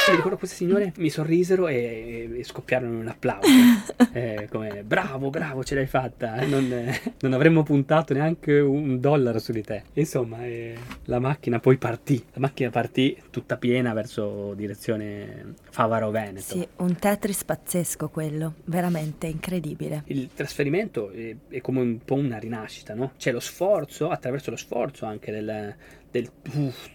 Mi 0.10 0.18
ricordo 0.18 0.38
queste 0.38 0.58
signore 0.58 0.92
mi 0.98 1.10
sorrisero 1.10 1.70
e, 1.70 2.30
e 2.36 2.44
scoppiarono 2.44 2.92
in 2.92 3.00
un 3.00 3.08
applauso. 3.08 3.48
Eh, 4.14 4.48
come 4.52 4.84
bravo, 4.84 5.32
bravo, 5.32 5.64
ce 5.64 5.74
l'hai 5.74 5.88
fatta. 5.88 6.46
Non, 6.46 6.72
eh, 6.72 7.02
non 7.22 7.34
avremmo 7.34 7.64
puntato 7.64 8.14
neanche 8.14 8.60
un 8.60 9.00
dollaro 9.00 9.40
su 9.40 9.52
di 9.52 9.64
te. 9.64 9.86
Insomma, 9.94 10.46
eh, 10.46 10.78
la 11.06 11.18
macchina 11.18 11.60
poi 11.60 11.78
partì. 11.78 12.24
La 12.34 12.40
macchina 12.40 12.70
partì 12.70 13.18
tutta 13.32 13.58
piena 13.58 13.92
verso 13.94 14.54
direzione 14.54 15.56
Favaro 15.72 16.12
Veneto. 16.12 16.42
Sì, 16.42 16.68
un 16.78 16.96
Tetris 16.96 17.44
pazzesco 17.44 18.10
quello, 18.10 18.56
veramente 18.66 19.26
incredibile. 19.26 20.04
Il 20.08 20.30
trasferimento 20.32 21.10
è, 21.10 21.36
è 21.50 21.62
come 21.62 21.80
un 21.80 21.98
po' 22.06 22.16
una 22.16 22.38
rinascita, 22.38 22.94
no? 22.94 23.14
C'è 23.18 23.32
lo 23.32 23.40
sforzo, 23.40 24.10
attraverso 24.10 24.52
lo 24.52 24.58
sforzo 24.58 25.08
anche 25.08 25.32
del, 25.32 25.76
del 26.14 26.30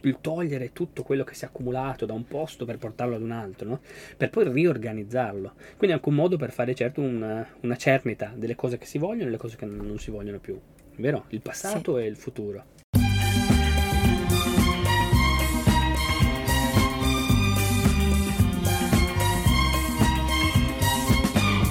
il 0.03 0.19
togliere 0.21 0.73
tutto 0.73 1.03
quello 1.03 1.25
che 1.25 1.35
si 1.35 1.45
è 1.45 1.49
accumulato 1.49 2.07
da 2.07 2.13
un 2.13 2.27
posto 2.27 2.65
per 2.65 2.79
portarlo 2.79 3.17
ad 3.17 3.23
un 3.23 3.33
altro, 3.33 3.69
no? 3.69 3.81
Per 4.17 4.31
poi 4.31 4.49
riorganizzarlo. 4.51 5.53
Quindi 5.77 5.89
è 5.89 5.93
anche 5.93 6.09
un 6.09 6.15
modo 6.15 6.37
per 6.37 6.53
fare 6.53 6.75
certo 6.75 7.01
una, 7.01 7.47
una 7.63 7.77
cernita 7.77 8.33
delle 8.35 8.55
cose 8.55 8.79
che 8.79 8.87
si 8.87 8.99
vogliono 8.99 9.23
e 9.23 9.27
delle 9.27 9.37
cose 9.37 9.57
che 9.57 9.67
non 9.67 9.99
si 9.99 10.11
vogliono 10.13 10.39
più. 10.39 10.59
Vero? 10.97 11.25
Il 11.29 11.41
passato 11.41 11.99
e 11.99 12.07
il 12.07 12.17
futuro. 12.17 12.77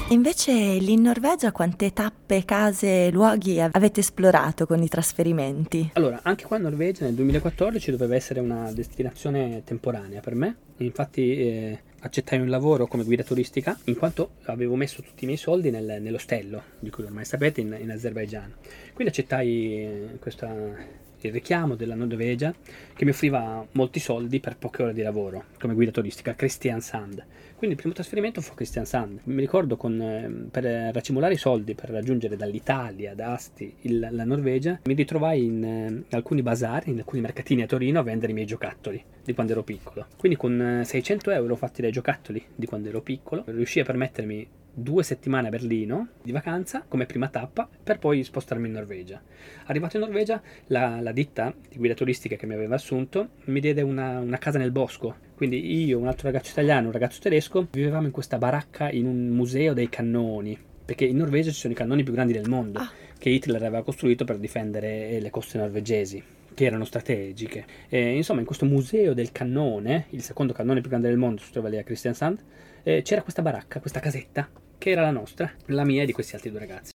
Invece 0.10 0.54
lì 0.54 0.94
in 0.94 1.02
Norvegia 1.02 1.52
quante 1.52 1.92
tappe, 1.92 2.46
case, 2.46 3.12
luoghi 3.12 3.60
av- 3.60 3.76
avete 3.76 4.00
esplorato 4.00 4.66
con 4.66 4.82
i 4.82 4.88
trasferimenti? 4.88 5.90
Allora, 5.94 6.22
anche 6.24 6.46
qua 6.46 6.56
in 6.56 6.64
Norvegia 6.64 7.04
nel 7.04 7.14
2014 7.14 7.92
doveva 7.92 8.16
essere 8.16 8.40
una 8.40 8.72
destinazione 8.72 9.64
temporanea 9.66 10.22
per 10.22 10.34
me, 10.34 10.56
infatti 10.78 11.36
eh, 11.38 11.80
accettai 12.00 12.40
un 12.40 12.48
lavoro 12.48 12.88
come 12.88 13.04
guida 13.04 13.24
turistica 13.24 13.78
in 13.86 13.98
quanto 13.98 14.32
avevo 14.44 14.76
messo 14.76 15.02
tutti 15.02 15.26
i 15.26 15.28
miei 15.28 15.38
soldi 15.38 15.72
nel- 15.72 15.98
nell'ostello, 16.02 16.64
di 16.80 16.90
cui 16.90 17.04
ormai 17.04 17.26
sapete, 17.26 17.60
in, 17.60 17.78
in 17.78 17.92
Azerbaigian. 17.92 18.54
Quindi 18.94 19.12
accettai 19.12 19.74
eh, 19.84 20.08
questa- 20.20 21.06
il 21.22 21.32
richiamo 21.32 21.76
della 21.76 21.96
Norvegia 21.96 22.54
che 22.94 23.04
mi 23.04 23.10
offriva 23.10 23.66
molti 23.72 24.00
soldi 24.00 24.40
per 24.40 24.56
poche 24.56 24.84
ore 24.84 24.94
di 24.94 25.02
lavoro 25.02 25.46
come 25.60 25.74
guida 25.74 25.90
turistica, 25.92 26.36
Christian 26.36 26.80
Sand. 26.80 27.26
Quindi 27.58 27.76
il 27.76 27.82
primo 27.82 27.96
trasferimento 27.96 28.40
fu 28.40 28.52
a 28.52 28.56
Christian 28.56 28.86
Sand. 28.86 29.22
Mi 29.24 29.40
ricordo 29.40 29.78
con, 29.78 30.00
eh, 30.00 30.48
per 30.52 30.64
racimolare 30.94 31.34
i 31.34 31.38
soldi 31.38 31.74
per 31.74 31.90
raggiungere 31.90 32.36
dall'Italia, 32.36 33.16
da 33.16 33.34
Asti, 33.34 33.74
il- 33.82 34.10
la 34.12 34.24
Norvegia, 34.26 34.80
mi 34.86 34.94
ritrovai 34.94 35.44
in 35.44 35.64
eh, 35.64 36.16
alcuni 36.16 36.44
bazar, 36.44 36.88
in 36.88 37.00
alcuni 37.00 37.20
mercatini 37.22 37.64
a 37.64 37.66
Torino 37.66 38.00
a 38.00 38.04
vendere 38.04 38.32
i 38.32 38.36
miei 38.36 38.46
giocattoli 38.46 39.04
di 39.24 39.34
quando 39.34 39.54
ero 39.54 39.64
piccolo. 39.64 40.06
Quindi 40.18 40.38
con 40.38 40.62
eh, 40.82 40.86
600 40.86 41.32
euro 41.32 41.56
fatti 41.56 41.82
dai 41.82 41.92
giocattoli 41.92 42.44
di 42.56 42.68
quando 42.68 42.90
ero 42.90 43.02
piccolo, 43.02 43.44
riuscii 43.48 43.82
a 43.82 43.86
permettermi 43.86 44.48
due 44.72 45.02
settimane 45.02 45.48
a 45.48 45.50
Berlino 45.50 46.10
di 46.22 46.32
vacanza 46.32 46.86
come 46.88 47.08
prima 47.08 47.30
tappa 47.30 47.68
per 47.84 47.98
poi 47.98 48.24
spostarmi 48.24 48.68
in 48.68 48.74
Norvegia. 48.74 49.20
Arrivato 49.66 49.98
in 49.98 50.04
Norvegia, 50.04 50.40
la, 50.68 51.02
la 51.02 51.12
ditta 51.12 51.52
di 51.68 51.78
guida 51.78 51.96
turistica 51.96 52.36
che 52.36 52.46
mi 52.46 52.54
aveva 52.54 52.76
assunto 52.76 53.30
mi 53.46 53.60
diede 53.60 53.82
una, 53.82 54.20
una 54.20 54.38
casa 54.38 54.60
nel 54.60 54.72
bosco. 54.72 55.26
Quindi 55.38 55.86
io, 55.86 56.00
un 56.00 56.08
altro 56.08 56.32
ragazzo 56.32 56.50
italiano, 56.50 56.88
un 56.88 56.94
ragazzo 56.94 57.20
tedesco, 57.22 57.68
vivevamo 57.70 58.08
in 58.08 58.12
questa 58.12 58.40
baracca 58.40 58.90
in 58.90 59.06
un 59.06 59.28
museo 59.28 59.74
dei 59.74 59.88
cannoni. 59.88 60.58
Perché 60.84 61.06
in 61.06 61.18
Norvegia 61.18 61.52
ci 61.52 61.60
sono 61.60 61.74
i 61.74 61.76
cannoni 61.76 62.02
più 62.02 62.12
grandi 62.12 62.34
del 62.34 62.50
mondo 62.50 62.80
Ah. 62.80 62.90
che 63.20 63.30
Hitler 63.30 63.62
aveva 63.62 63.84
costruito 63.84 64.26
per 64.26 64.40
difendere 64.40 65.20
le 65.20 65.30
coste 65.30 65.60
norvegesi 65.60 66.24
che 66.56 66.66
erano 66.66 66.86
strategiche. 66.86 67.66
E, 67.88 68.16
insomma, 68.16 68.40
in 68.40 68.48
questo 68.48 68.66
museo 68.66 69.14
del 69.14 69.32
cannone, 69.32 70.08
il 70.10 70.24
secondo 70.24 70.54
cannone 70.54 70.82
più 70.82 70.90
grande 70.90 71.08
del 71.08 71.18
mondo, 71.18 71.40
si 71.40 71.52
trova 71.52 71.70
lì 71.70 71.78
a 71.78 71.84
Kristiansand, 71.84 72.40
eh, 72.82 73.04
c'era 73.04 73.22
questa 73.22 73.44
baracca, 73.44 73.80
questa 73.80 74.00
casetta, 74.00 74.50
che 74.80 74.90
era 74.90 75.02
la 75.02 75.12
nostra, 75.12 75.52
la 75.68 75.86
mia 75.86 76.02
e 76.02 76.08
di 76.08 76.14
questi 76.14 76.34
altri 76.34 76.50
due 76.50 76.62
ragazzi. 76.62 76.94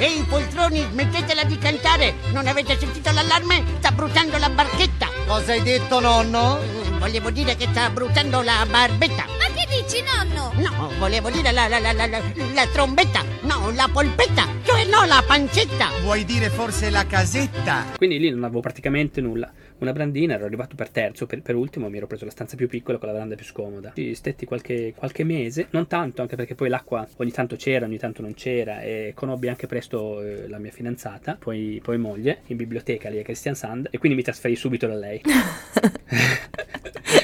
Ehi 0.00 0.24
poltroni, 0.28 0.80
smettetela 0.90 1.44
di 1.44 1.56
cantare! 1.56 2.14
Non 2.32 2.48
avete 2.48 2.76
sentito 2.76 3.12
l'allarme? 3.12 3.62
Sta 3.78 3.92
bruciando 3.92 4.38
la 4.38 4.50
barchetta! 4.50 5.13
Cosa 5.26 5.52
hai 5.52 5.62
detto, 5.62 6.00
nonno? 6.00 6.58
Volevo 6.98 7.30
dire 7.30 7.56
che 7.56 7.66
sta 7.70 7.90
bruciando 7.90 8.42
la 8.42 8.66
barbetta! 8.68 9.33
Che 9.54 9.66
dici, 9.68 10.02
nonno? 10.02 10.52
No, 10.56 10.90
volevo 10.98 11.30
dire 11.30 11.52
la, 11.52 11.68
la, 11.68 11.78
la, 11.78 11.92
la, 11.92 12.06
la, 12.06 12.20
la 12.52 12.66
trombetta! 12.72 13.22
No, 13.42 13.70
la 13.70 13.88
polpetta! 13.90 14.48
Cioè 14.64 14.84
no, 14.86 15.06
la 15.06 15.22
pancetta! 15.24 15.90
Vuoi 16.02 16.24
dire 16.24 16.50
forse 16.50 16.90
la 16.90 17.06
casetta? 17.06 17.84
Quindi 17.96 18.18
lì 18.18 18.30
non 18.30 18.42
avevo 18.42 18.58
praticamente 18.58 19.20
nulla. 19.20 19.52
Una 19.78 19.92
brandina, 19.92 20.34
ero 20.34 20.44
arrivato 20.44 20.74
per 20.74 20.88
terzo, 20.88 21.26
per, 21.26 21.40
per 21.40 21.54
ultimo 21.54 21.88
mi 21.88 21.98
ero 21.98 22.08
preso 22.08 22.24
la 22.24 22.32
stanza 22.32 22.56
più 22.56 22.66
piccola 22.68 22.98
con 22.98 23.06
la 23.06 23.14
veranda 23.14 23.36
più 23.36 23.44
scomoda. 23.44 23.92
Ci 23.94 24.14
stetti 24.16 24.44
qualche, 24.44 24.92
qualche 24.96 25.22
mese, 25.22 25.68
non 25.70 25.86
tanto, 25.86 26.20
anche 26.20 26.34
perché 26.34 26.56
poi 26.56 26.68
l'acqua 26.68 27.06
ogni 27.18 27.30
tanto 27.30 27.54
c'era, 27.54 27.86
ogni 27.86 27.98
tanto 27.98 28.22
non 28.22 28.34
c'era, 28.34 28.82
e 28.82 29.12
conobbi 29.14 29.46
anche 29.46 29.68
presto 29.68 30.20
eh, 30.20 30.48
la 30.48 30.58
mia 30.58 30.72
fidanzata, 30.72 31.36
poi, 31.38 31.80
poi 31.80 31.96
moglie, 31.98 32.40
in 32.46 32.56
biblioteca 32.56 33.08
lì 33.08 33.20
a 33.20 33.22
Christian 33.22 33.54
Sand, 33.54 33.86
e 33.92 33.98
quindi 33.98 34.16
mi 34.18 34.24
trasferì 34.24 34.56
subito 34.56 34.88
da 34.88 34.96
lei. 34.96 35.20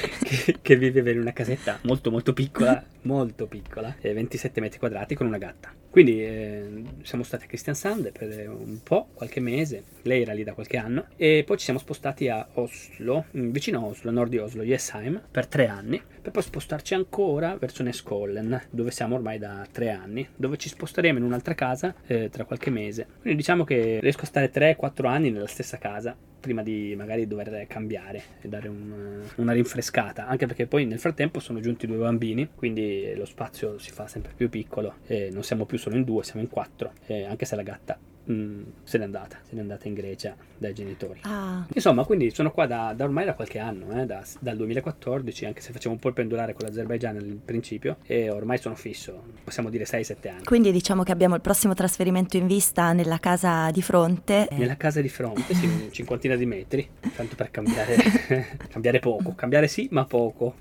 che, 0.31 0.57
che 0.61 0.75
viveva 0.77 1.11
in 1.11 1.19
una 1.19 1.33
casetta 1.33 1.79
molto 1.83 2.09
molto 2.09 2.31
piccola, 2.33 2.83
molto 3.03 3.47
piccola, 3.47 3.95
eh, 3.99 4.13
27 4.13 4.61
metri 4.61 4.79
quadrati 4.79 5.15
con 5.15 5.27
una 5.27 5.37
gatta. 5.37 5.73
Quindi 5.91 6.23
eh, 6.23 6.83
siamo 7.03 7.25
stati 7.25 7.43
a 7.43 7.47
Christian 7.47 7.75
Sand 7.75 8.13
per 8.13 8.49
un 8.49 8.79
po', 8.81 9.09
qualche 9.13 9.41
mese, 9.41 9.83
lei 10.03 10.21
era 10.21 10.31
lì 10.31 10.45
da 10.45 10.53
qualche 10.53 10.77
anno, 10.77 11.07
e 11.17 11.43
poi 11.45 11.57
ci 11.57 11.65
siamo 11.65 11.79
spostati 11.79 12.29
a 12.29 12.47
Oslo, 12.53 13.25
mm, 13.35 13.49
vicino 13.51 13.79
a 13.79 13.83
Oslo, 13.83 14.09
a 14.09 14.13
nord 14.13 14.29
di 14.29 14.37
Oslo, 14.37 14.63
Jessheim, 14.63 15.21
per 15.29 15.47
tre 15.47 15.67
anni, 15.67 16.01
per 16.21 16.31
poi 16.31 16.43
spostarci 16.43 16.93
ancora 16.93 17.57
verso 17.59 17.83
Neskollen, 17.83 18.67
dove 18.69 18.91
siamo 18.91 19.15
ormai 19.15 19.37
da 19.37 19.67
tre 19.69 19.89
anni, 19.89 20.25
dove 20.33 20.55
ci 20.55 20.69
sposteremo 20.69 21.17
in 21.17 21.25
un'altra 21.25 21.55
casa 21.55 21.93
eh, 22.07 22.29
tra 22.29 22.45
qualche 22.45 22.69
mese. 22.69 23.07
Quindi 23.19 23.39
diciamo 23.39 23.65
che 23.65 23.99
riesco 23.99 24.21
a 24.21 24.27
stare 24.27 24.49
3-4 24.49 25.07
anni 25.07 25.29
nella 25.29 25.47
stessa 25.47 25.77
casa 25.77 26.15
prima 26.41 26.63
di 26.63 26.95
magari 26.97 27.27
dover 27.27 27.67
cambiare 27.67 28.23
e 28.41 28.47
dare 28.49 28.67
un- 28.67 29.21
una 29.35 29.51
rinfrescata, 29.53 30.27
anche 30.27 30.47
perché 30.47 30.65
poi 30.65 30.85
nel 30.85 30.99
frattempo 30.99 31.39
sono 31.39 31.59
giunti 31.59 31.85
due 31.85 31.97
bambini, 31.97 32.49
quindi 32.55 33.13
lo 33.15 33.25
spazio 33.25 33.77
si 33.77 33.91
fa 33.91 34.07
sempre 34.07 34.33
più 34.35 34.49
piccolo 34.49 34.95
e 35.05 35.29
non 35.31 35.43
siamo 35.43 35.65
più 35.65 35.77
solo 35.81 35.95
in 35.97 36.03
due, 36.03 36.23
siamo 36.23 36.41
in 36.41 36.47
quattro, 36.49 36.93
e 37.07 37.25
anche 37.25 37.45
se 37.45 37.55
la 37.55 37.63
gatta 37.63 37.97
mm, 38.31 38.61
se 38.83 38.97
n'è 38.99 39.03
andata, 39.03 39.37
se 39.41 39.55
n'è 39.55 39.61
andata 39.61 39.87
in 39.87 39.93
Grecia 39.95 40.35
dai 40.57 40.73
genitori. 40.73 41.19
Ah, 41.23 41.65
Insomma, 41.73 42.05
quindi 42.05 42.29
sono 42.29 42.51
qua 42.51 42.67
da, 42.67 42.93
da 42.95 43.03
ormai 43.03 43.25
da 43.25 43.33
qualche 43.33 43.57
anno, 43.59 43.99
eh, 43.99 44.05
da- 44.05 44.23
dal 44.39 44.55
2014, 44.57 45.45
anche 45.45 45.61
se 45.61 45.71
facevo 45.71 45.93
un 45.95 45.99
po' 45.99 46.09
il 46.09 46.13
pendolare 46.13 46.53
con 46.53 46.65
l'Azerbaigian 46.67 47.15
al 47.17 47.39
principio, 47.43 47.97
e 48.05 48.29
ormai 48.29 48.57
sono 48.59 48.75
fisso, 48.75 49.23
possiamo 49.43 49.69
dire 49.69 49.85
6-7 49.85 50.29
anni. 50.29 50.43
quindi 50.43 50.71
diciamo 50.71 51.01
che 51.03 51.11
abbiamo 51.11 51.33
il 51.35 51.41
prossimo 51.41 51.73
trasferimento 51.73 52.37
in 52.37 52.45
vista 52.47 52.93
nella 52.93 53.17
casa 53.17 53.71
di 53.71 53.81
fronte. 53.81 54.47
Eh, 54.49 54.57
Nella 54.57 54.77
casa 54.77 55.01
di 55.01 55.09
fronte, 55.09 55.53
sì, 55.55 55.67
cinquantina 55.91 56.35
di 56.35 56.45
metri, 56.45 56.87
tanto 57.15 57.35
per 57.35 57.49
cambiare, 57.49 57.95
cambiare 58.69 58.99
poco. 58.99 59.33
Cambiare 59.35 59.67
sì, 59.67 59.87
ma 59.91 60.05
poco. 60.05 60.55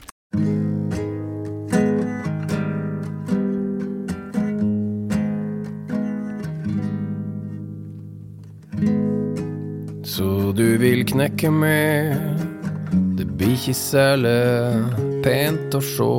Vil 10.81 11.03
knekke 11.05 11.51
med. 11.53 12.17
Det 13.19 13.27
blir 13.37 13.53
ikke 13.53 13.75
særlig 13.77 15.21
pent 15.25 15.75
å 15.77 15.81
sjå 15.85 16.15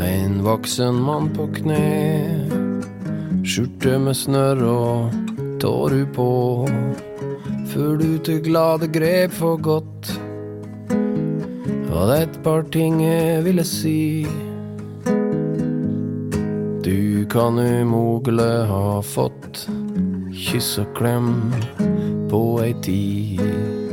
En 0.00 0.38
voksen 0.44 0.96
mann 1.04 1.28
på 1.36 1.48
kne. 1.58 1.82
Skjorte 3.44 3.98
med 4.00 4.16
snørr 4.16 4.62
og 4.70 5.36
tåru 5.60 6.04
på. 6.16 6.28
Før 7.72 8.00
du 8.00 8.08
til 8.24 8.40
glade 8.46 8.88
grep 8.92 9.34
for 9.36 9.60
godt. 9.60 10.12
Var 11.90 12.12
det 12.12 12.18
et 12.22 12.38
par 12.44 12.64
ting 12.72 13.02
jeg 13.04 13.44
ville 13.44 13.64
si. 13.66 14.24
Du 16.86 17.26
kan 17.32 17.60
umulig 17.60 18.52
ha 18.72 19.00
fått 19.04 19.66
kyss 20.36 20.76
og 20.80 20.92
klem 20.96 21.34
Poetry. 22.28 23.85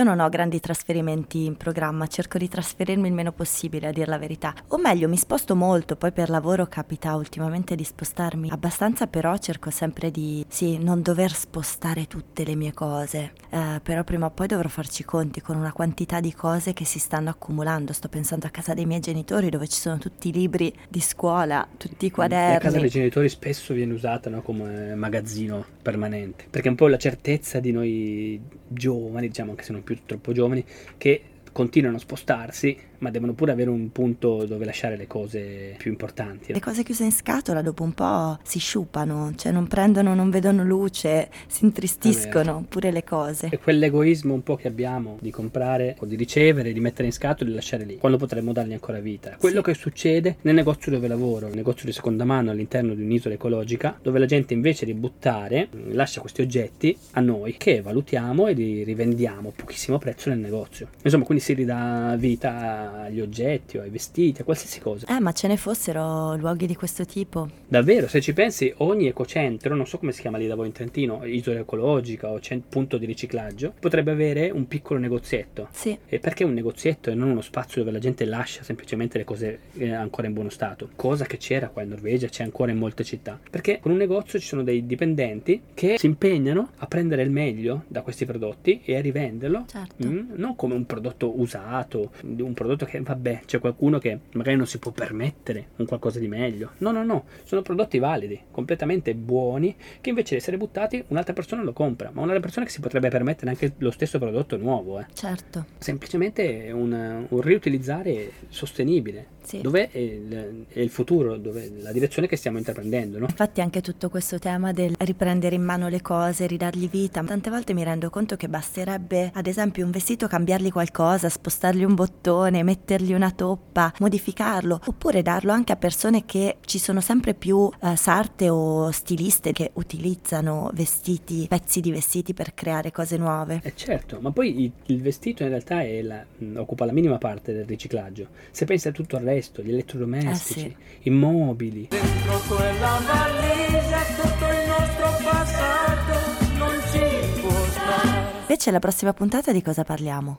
Io 0.00 0.06
non 0.06 0.20
ho 0.20 0.30
grandi 0.30 0.60
trasferimenti 0.60 1.44
in 1.44 1.58
programma, 1.58 2.06
cerco 2.06 2.38
di 2.38 2.48
trasferirmi 2.48 3.06
il 3.06 3.12
meno 3.12 3.32
possibile, 3.32 3.88
a 3.88 3.92
dir 3.92 4.08
la 4.08 4.16
verità. 4.16 4.54
O 4.68 4.78
meglio, 4.78 5.10
mi 5.10 5.18
sposto 5.18 5.54
molto, 5.54 5.94
poi 5.94 6.10
per 6.10 6.30
lavoro 6.30 6.64
capita 6.64 7.14
ultimamente 7.16 7.74
di 7.74 7.84
spostarmi 7.84 8.48
abbastanza, 8.48 9.08
però 9.08 9.36
cerco 9.36 9.68
sempre 9.68 10.10
di, 10.10 10.42
sì, 10.48 10.78
non 10.78 11.02
dover 11.02 11.30
spostare 11.32 12.06
tutte 12.06 12.44
le 12.44 12.54
mie 12.54 12.72
cose. 12.72 13.32
Eh, 13.50 13.80
però 13.82 14.02
prima 14.02 14.24
o 14.24 14.30
poi 14.30 14.46
dovrò 14.46 14.70
farci 14.70 15.04
conti 15.04 15.42
con 15.42 15.56
una 15.56 15.70
quantità 15.70 16.18
di 16.20 16.32
cose 16.32 16.72
che 16.72 16.86
si 16.86 16.98
stanno 16.98 17.28
accumulando. 17.28 17.92
Sto 17.92 18.08
pensando 18.08 18.46
a 18.46 18.48
casa 18.48 18.72
dei 18.72 18.86
miei 18.86 19.00
genitori 19.00 19.50
dove 19.50 19.68
ci 19.68 19.78
sono 19.78 19.98
tutti 19.98 20.30
i 20.30 20.32
libri 20.32 20.74
di 20.88 21.00
scuola, 21.02 21.68
tutti 21.76 22.06
i 22.06 22.10
quaderni. 22.10 22.54
La 22.54 22.58
casa 22.58 22.80
dei 22.80 22.88
genitori 22.88 23.28
spesso 23.28 23.74
viene 23.74 23.92
usata 23.92 24.30
no, 24.30 24.40
come 24.40 24.94
magazzino 24.94 25.62
permanente, 25.80 26.44
perché 26.50 26.68
è 26.68 26.70
un 26.70 26.76
po' 26.76 26.88
la 26.88 26.98
certezza 26.98 27.60
di 27.60 27.72
noi 27.72 28.40
giovani, 28.66 29.28
diciamo 29.28 29.50
anche 29.50 29.64
se 29.64 29.72
non 29.72 29.82
più 29.82 29.98
troppo 30.04 30.32
giovani, 30.32 30.64
che 30.96 31.22
continuano 31.52 31.96
a 31.96 32.00
spostarsi, 32.00 32.76
ma 32.98 33.10
devono 33.10 33.32
pure 33.32 33.52
avere 33.52 33.70
un 33.70 33.90
punto 33.92 34.44
dove 34.44 34.64
lasciare 34.64 34.96
le 34.96 35.06
cose 35.06 35.74
più 35.78 35.90
importanti. 35.90 36.52
Le 36.52 36.60
cose 36.60 36.82
chiuse 36.82 37.04
in 37.04 37.12
scatola 37.12 37.62
dopo 37.62 37.82
un 37.82 37.92
po' 37.92 38.38
si 38.42 38.58
sciupano, 38.58 39.32
cioè 39.36 39.52
non 39.52 39.66
prendono, 39.66 40.14
non 40.14 40.28
vedono 40.30 40.62
luce, 40.64 41.30
si 41.46 41.64
intristiscono 41.64 42.64
pure 42.68 42.90
le 42.90 43.04
cose. 43.04 43.48
E 43.50 43.58
quell'egoismo 43.58 44.34
un 44.34 44.42
po' 44.42 44.56
che 44.56 44.68
abbiamo 44.68 45.16
di 45.20 45.30
comprare 45.30 45.96
o 46.00 46.06
di 46.06 46.16
ricevere, 46.16 46.72
di 46.72 46.80
mettere 46.80 47.06
in 47.06 47.12
scatola 47.12 47.46
e 47.48 47.50
di 47.50 47.54
lasciare 47.54 47.84
lì, 47.84 47.96
quando 47.96 48.18
potremmo 48.18 48.52
dargli 48.52 48.72
ancora 48.72 49.00
vita. 49.00 49.36
Quello 49.38 49.58
Sì. 49.58 49.62
che 49.62 49.74
succede 49.74 50.36
nel 50.42 50.54
negozio 50.54 50.90
dove 50.92 51.08
lavoro, 51.08 51.46
un 51.46 51.52
negozio 51.54 51.86
di 51.86 51.92
seconda 51.92 52.24
mano 52.24 52.50
all'interno 52.50 52.94
di 52.94 53.02
un'isola 53.02 53.34
ecologica, 53.34 53.98
dove 54.02 54.18
la 54.18 54.26
gente 54.26 54.52
invece 54.54 54.84
di 54.84 54.94
buttare 54.94 55.68
mh, 55.70 55.94
lascia 55.94 56.20
questi 56.20 56.42
oggetti 56.42 56.96
a 57.12 57.20
noi 57.20 57.56
che 57.56 57.80
valutiamo 57.80 58.46
e 58.46 58.52
li 58.52 58.82
rivendiamo 58.84 59.48
a 59.48 59.52
pochissimo 59.54 59.98
prezzo 59.98 60.28
nel 60.28 60.38
negozio. 60.38 60.88
Insomma, 61.02 61.24
quindi 61.24 61.39
si 61.40 61.54
ridà 61.54 62.14
vita 62.18 63.02
agli 63.02 63.20
oggetti 63.20 63.78
o 63.78 63.82
ai 63.82 63.90
vestiti, 63.90 64.40
a 64.40 64.44
qualsiasi 64.44 64.80
cosa. 64.80 65.06
Eh, 65.06 65.20
ma 65.20 65.32
ce 65.32 65.48
ne 65.48 65.56
fossero 65.56 66.36
luoghi 66.36 66.66
di 66.66 66.76
questo 66.76 67.04
tipo. 67.04 67.48
Davvero, 67.66 68.08
se 68.08 68.20
ci 68.20 68.32
pensi, 68.32 68.72
ogni 68.78 69.06
ecocentro, 69.06 69.74
non 69.74 69.86
so 69.86 69.98
come 69.98 70.12
si 70.12 70.20
chiama 70.20 70.38
lì 70.38 70.46
da 70.46 70.54
voi 70.54 70.66
in 70.66 70.72
Trentino, 70.72 71.24
isola 71.24 71.60
ecologica 71.60 72.28
o 72.28 72.40
cent- 72.40 72.68
punto 72.68 72.98
di 72.98 73.06
riciclaggio, 73.06 73.72
potrebbe 73.78 74.10
avere 74.10 74.50
un 74.50 74.66
piccolo 74.68 75.00
negozietto. 75.00 75.68
Sì. 75.72 75.96
E 76.06 76.18
perché 76.18 76.44
un 76.44 76.52
negozietto 76.52 77.10
e 77.10 77.14
non 77.14 77.30
uno 77.30 77.40
spazio 77.40 77.80
dove 77.80 77.92
la 77.92 77.98
gente 77.98 78.24
lascia 78.24 78.62
semplicemente 78.62 79.18
le 79.18 79.24
cose 79.24 79.60
eh, 79.74 79.92
ancora 79.92 80.26
in 80.26 80.34
buono 80.34 80.50
stato? 80.50 80.90
Cosa 80.96 81.24
che 81.24 81.36
c'era 81.36 81.68
qua 81.68 81.82
in 81.82 81.88
Norvegia, 81.88 82.28
c'è 82.28 82.42
ancora 82.42 82.70
in 82.70 82.78
molte 82.78 83.04
città. 83.04 83.38
Perché 83.50 83.78
con 83.80 83.92
un 83.92 83.98
negozio 83.98 84.38
ci 84.38 84.46
sono 84.46 84.62
dei 84.62 84.86
dipendenti 84.86 85.62
che 85.74 85.96
si 85.98 86.06
impegnano 86.06 86.70
a 86.76 86.86
prendere 86.86 87.22
il 87.22 87.30
meglio 87.30 87.84
da 87.88 88.02
questi 88.02 88.24
prodotti 88.24 88.80
e 88.84 88.96
a 88.96 89.00
rivenderlo. 89.00 89.64
Certo. 89.66 90.06
mm, 90.06 90.32
non 90.36 90.56
come 90.56 90.74
un 90.74 90.86
prodotto 90.86 91.29
usato, 91.36 92.12
un 92.22 92.54
prodotto 92.54 92.84
che 92.84 93.00
vabbè, 93.00 93.42
c'è 93.46 93.58
qualcuno 93.58 93.98
che 93.98 94.18
magari 94.32 94.56
non 94.56 94.66
si 94.66 94.78
può 94.78 94.90
permettere 94.90 95.68
un 95.76 95.86
qualcosa 95.86 96.18
di 96.18 96.28
meglio. 96.28 96.72
No, 96.78 96.90
no, 96.90 97.04
no, 97.04 97.24
sono 97.44 97.62
prodotti 97.62 97.98
validi, 97.98 98.40
completamente 98.50 99.14
buoni, 99.14 99.74
che 100.00 100.10
invece 100.10 100.34
di 100.34 100.40
essere 100.40 100.56
buttati 100.56 101.02
un'altra 101.08 101.32
persona 101.32 101.62
lo 101.62 101.72
compra, 101.72 102.10
ma 102.12 102.20
un'altra 102.20 102.40
persona 102.40 102.66
che 102.66 102.72
si 102.72 102.80
potrebbe 102.80 103.08
permettere 103.08 103.50
anche 103.50 103.74
lo 103.78 103.90
stesso 103.90 104.18
prodotto 104.18 104.56
nuovo, 104.56 105.00
eh. 105.00 105.06
Certo. 105.12 105.66
semplicemente 105.78 106.70
un, 106.72 107.26
un 107.28 107.40
riutilizzare 107.40 108.30
sostenibile. 108.48 109.38
Sì. 109.42 109.62
Dov'è 109.62 109.88
il, 109.94 110.66
è 110.68 110.80
il 110.80 110.90
futuro, 110.90 111.36
dov'è 111.36 111.68
la 111.78 111.92
direzione 111.92 112.28
che 112.28 112.36
stiamo 112.36 112.58
intraprendendo, 112.58 113.18
no? 113.18 113.26
Infatti 113.28 113.60
anche 113.60 113.80
tutto 113.80 114.08
questo 114.08 114.38
tema 114.38 114.72
del 114.72 114.94
riprendere 114.98 115.54
in 115.54 115.62
mano 115.62 115.88
le 115.88 116.02
cose, 116.02 116.46
ridargli 116.46 116.88
vita, 116.88 117.22
tante 117.22 117.50
volte 117.50 117.72
mi 117.72 117.82
rendo 117.82 118.10
conto 118.10 118.36
che 118.36 118.48
basterebbe 118.48 119.30
ad 119.34 119.46
esempio 119.46 119.84
un 119.84 119.90
vestito 119.90 120.28
cambiargli 120.28 120.70
qualcosa, 120.70 121.19
spostargli 121.28 121.84
un 121.84 121.94
bottone, 121.94 122.62
mettergli 122.62 123.12
una 123.12 123.30
toppa, 123.30 123.92
modificarlo, 123.98 124.80
oppure 124.86 125.22
darlo 125.22 125.52
anche 125.52 125.72
a 125.72 125.76
persone 125.76 126.24
che 126.24 126.56
ci 126.64 126.78
sono 126.78 127.00
sempre 127.00 127.34
più 127.34 127.70
eh, 127.82 127.96
sarte 127.96 128.48
o 128.48 128.90
stiliste 128.90 129.52
che 129.52 129.70
utilizzano 129.74 130.70
vestiti, 130.74 131.46
pezzi 131.48 131.80
di 131.80 131.90
vestiti 131.90 132.32
per 132.34 132.54
creare 132.54 132.90
cose 132.92 133.16
nuove. 133.16 133.60
Eh 133.62 133.72
certo, 133.74 134.18
ma 134.20 134.30
poi 134.30 134.62
il, 134.64 134.72
il 134.86 135.02
vestito 135.02 135.42
in 135.42 135.48
realtà 135.50 135.82
è 135.82 136.00
la- 136.02 136.24
mh, 136.38 136.56
occupa 136.56 136.84
la 136.84 136.92
minima 136.92 137.18
parte 137.18 137.52
del 137.52 137.64
riciclaggio. 137.66 138.28
Se 138.50 138.64
pensi 138.64 138.88
a 138.88 138.92
tutto 138.92 139.16
il 139.16 139.22
resto, 139.24 139.62
gli 139.62 139.70
elettrodomestici, 139.70 140.66
Eh 140.66 140.76
i 141.02 141.10
mobili, 141.10 141.88
Dentro 141.90 142.38
quella 142.48 142.98
valigia 143.06 144.02
tutto 144.16 144.44
il 144.46 144.68
nostro 144.68 145.28
passato 145.28 146.56
non 146.58 146.78
ci 146.92 147.40
può 147.40 147.50
stare. 147.66 148.28
Invece 148.42 148.70
la 148.70 148.78
prossima 148.78 149.12
puntata 149.12 149.52
di 149.52 149.62
cosa 149.62 149.84
parliamo? 149.84 150.38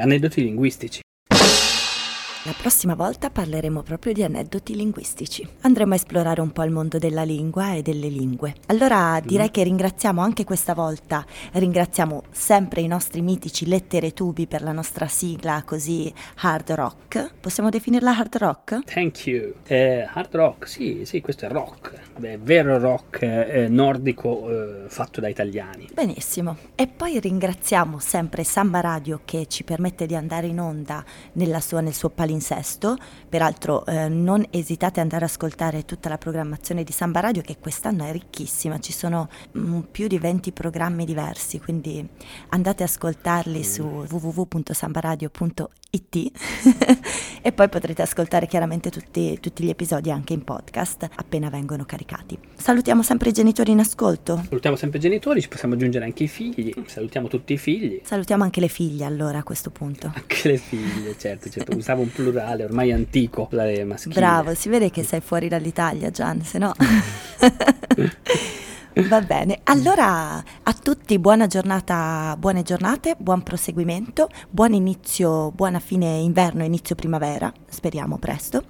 Aneddoti 0.00 0.42
linguistici. 0.42 1.00
La 2.48 2.54
prossima 2.56 2.94
volta 2.94 3.28
parleremo 3.28 3.82
proprio 3.82 4.14
di 4.14 4.22
aneddoti 4.22 4.74
linguistici. 4.74 5.46
Andremo 5.60 5.92
a 5.92 5.96
esplorare 5.96 6.40
un 6.40 6.50
po' 6.50 6.62
il 6.62 6.70
mondo 6.70 6.96
della 6.96 7.22
lingua 7.22 7.74
e 7.74 7.82
delle 7.82 8.08
lingue. 8.08 8.54
Allora 8.68 9.20
direi 9.22 9.50
che 9.50 9.62
ringraziamo 9.64 10.22
anche 10.22 10.44
questa 10.44 10.72
volta, 10.72 11.26
ringraziamo 11.52 12.22
sempre 12.30 12.80
i 12.80 12.86
nostri 12.86 13.20
mitici 13.20 13.66
lettere 13.66 14.14
tubi 14.14 14.46
per 14.46 14.62
la 14.62 14.72
nostra 14.72 15.08
sigla 15.08 15.62
così 15.62 16.10
hard 16.36 16.72
rock. 16.72 17.34
Possiamo 17.38 17.68
definirla 17.68 18.16
hard 18.16 18.36
rock? 18.36 18.84
Thank 18.84 19.26
you. 19.26 19.52
Eh, 19.66 20.08
hard 20.10 20.34
rock, 20.34 20.66
sì, 20.66 21.02
sì, 21.04 21.20
questo 21.20 21.44
è 21.44 21.50
rock. 21.50 22.00
Beh, 22.16 22.38
vero 22.38 22.78
rock 22.78 23.20
eh, 23.24 23.68
nordico 23.68 24.48
eh, 24.48 24.88
fatto 24.88 25.20
da 25.20 25.28
italiani. 25.28 25.86
Benissimo. 25.92 26.56
E 26.74 26.86
poi 26.86 27.20
ringraziamo 27.20 27.98
sempre 27.98 28.42
Samba 28.42 28.80
Radio 28.80 29.20
che 29.26 29.46
ci 29.48 29.64
permette 29.64 30.06
di 30.06 30.14
andare 30.14 30.46
in 30.46 30.58
onda 30.58 31.04
nella 31.32 31.60
sua- 31.60 31.82
nel 31.82 31.92
suo 31.92 32.08
palinsesto. 32.08 32.36
Peraltro 33.28 33.84
eh, 33.86 34.08
non 34.08 34.44
esitate 34.50 35.00
ad 35.00 35.06
andare 35.06 35.24
ad 35.24 35.30
ascoltare 35.30 35.84
tutta 35.84 36.08
la 36.08 36.18
programmazione 36.18 36.84
di 36.84 36.92
Samba 36.92 37.20
Radio 37.20 37.42
che 37.42 37.58
quest'anno 37.58 38.04
è 38.04 38.12
ricchissima, 38.12 38.78
ci 38.78 38.92
sono 38.92 39.28
mm, 39.56 39.80
più 39.90 40.06
di 40.06 40.18
20 40.18 40.52
programmi 40.52 41.04
diversi, 41.04 41.60
quindi 41.60 42.06
andate 42.48 42.82
ad 42.82 42.88
ascoltarli 42.88 43.64
su 43.64 43.82
www.sambaradio.it 43.82 45.87
e 47.40 47.52
poi 47.52 47.68
potrete 47.70 48.02
ascoltare 48.02 48.46
chiaramente 48.46 48.90
tutti, 48.90 49.38
tutti 49.40 49.64
gli 49.64 49.70
episodi 49.70 50.10
anche 50.10 50.34
in 50.34 50.44
podcast 50.44 51.08
appena 51.14 51.48
vengono 51.48 51.86
caricati. 51.86 52.38
Salutiamo 52.56 53.02
sempre 53.02 53.30
i 53.30 53.32
genitori 53.32 53.70
in 53.70 53.78
ascolto. 53.78 54.42
Salutiamo 54.48 54.76
sempre 54.76 54.98
i 54.98 55.00
genitori, 55.00 55.40
ci 55.40 55.48
possiamo 55.48 55.74
aggiungere 55.74 56.04
anche 56.04 56.24
i 56.24 56.28
figli. 56.28 56.74
Salutiamo 56.84 57.28
tutti 57.28 57.54
i 57.54 57.58
figli. 57.58 58.02
Salutiamo 58.04 58.44
anche 58.44 58.60
le 58.60 58.68
figlie 58.68 59.06
allora 59.06 59.38
a 59.38 59.42
questo 59.42 59.70
punto. 59.70 60.12
Anche 60.14 60.48
le 60.48 60.58
figlie, 60.58 61.16
certo, 61.18 61.48
certo. 61.48 61.74
Usavo 61.74 62.02
un 62.02 62.12
plurale 62.12 62.64
ormai 62.64 62.92
antico, 62.92 63.46
plurale 63.46 63.82
maschile. 63.84 64.14
Bravo, 64.14 64.54
si 64.54 64.68
vede 64.68 64.90
che 64.90 65.04
sei 65.04 65.22
fuori 65.22 65.48
dall'Italia, 65.48 66.10
Gian, 66.10 66.42
se 66.42 66.58
no. 66.58 66.74
Va 68.94 69.20
bene, 69.20 69.60
allora 69.64 70.42
a 70.62 70.72
tutti 70.72 71.18
buona 71.20 71.46
giornata, 71.46 72.34
buone 72.38 72.62
giornate, 72.62 73.14
buon 73.16 73.42
proseguimento, 73.42 74.28
buon 74.50 74.72
inizio, 74.72 75.52
buona 75.52 75.78
fine 75.78 76.16
inverno, 76.16 76.64
inizio 76.64 76.96
primavera, 76.96 77.52
speriamo 77.68 78.18
presto. 78.18 78.64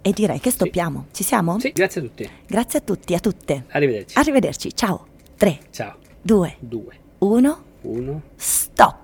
E 0.00 0.12
direi 0.12 0.40
che 0.40 0.50
stoppiamo. 0.50 1.06
Ci 1.12 1.22
siamo? 1.22 1.58
Sì, 1.58 1.72
grazie 1.72 2.00
a 2.00 2.04
tutti. 2.04 2.30
Grazie 2.46 2.78
a 2.78 2.82
tutti, 2.82 3.14
a 3.14 3.20
tutte. 3.20 3.64
Arrivederci. 3.70 4.18
Arrivederci, 4.18 4.74
ciao. 4.74 5.06
3, 5.36 5.58
Ciao. 5.70 5.96
2, 6.22 6.56
2, 6.60 6.82
1, 7.18 7.62
1. 7.82 8.22
stop. 8.36 9.02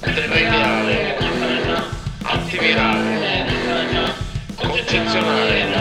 Antivirale, 0.00 1.16
antivirale, 2.22 3.46
concezionale, 4.56 5.77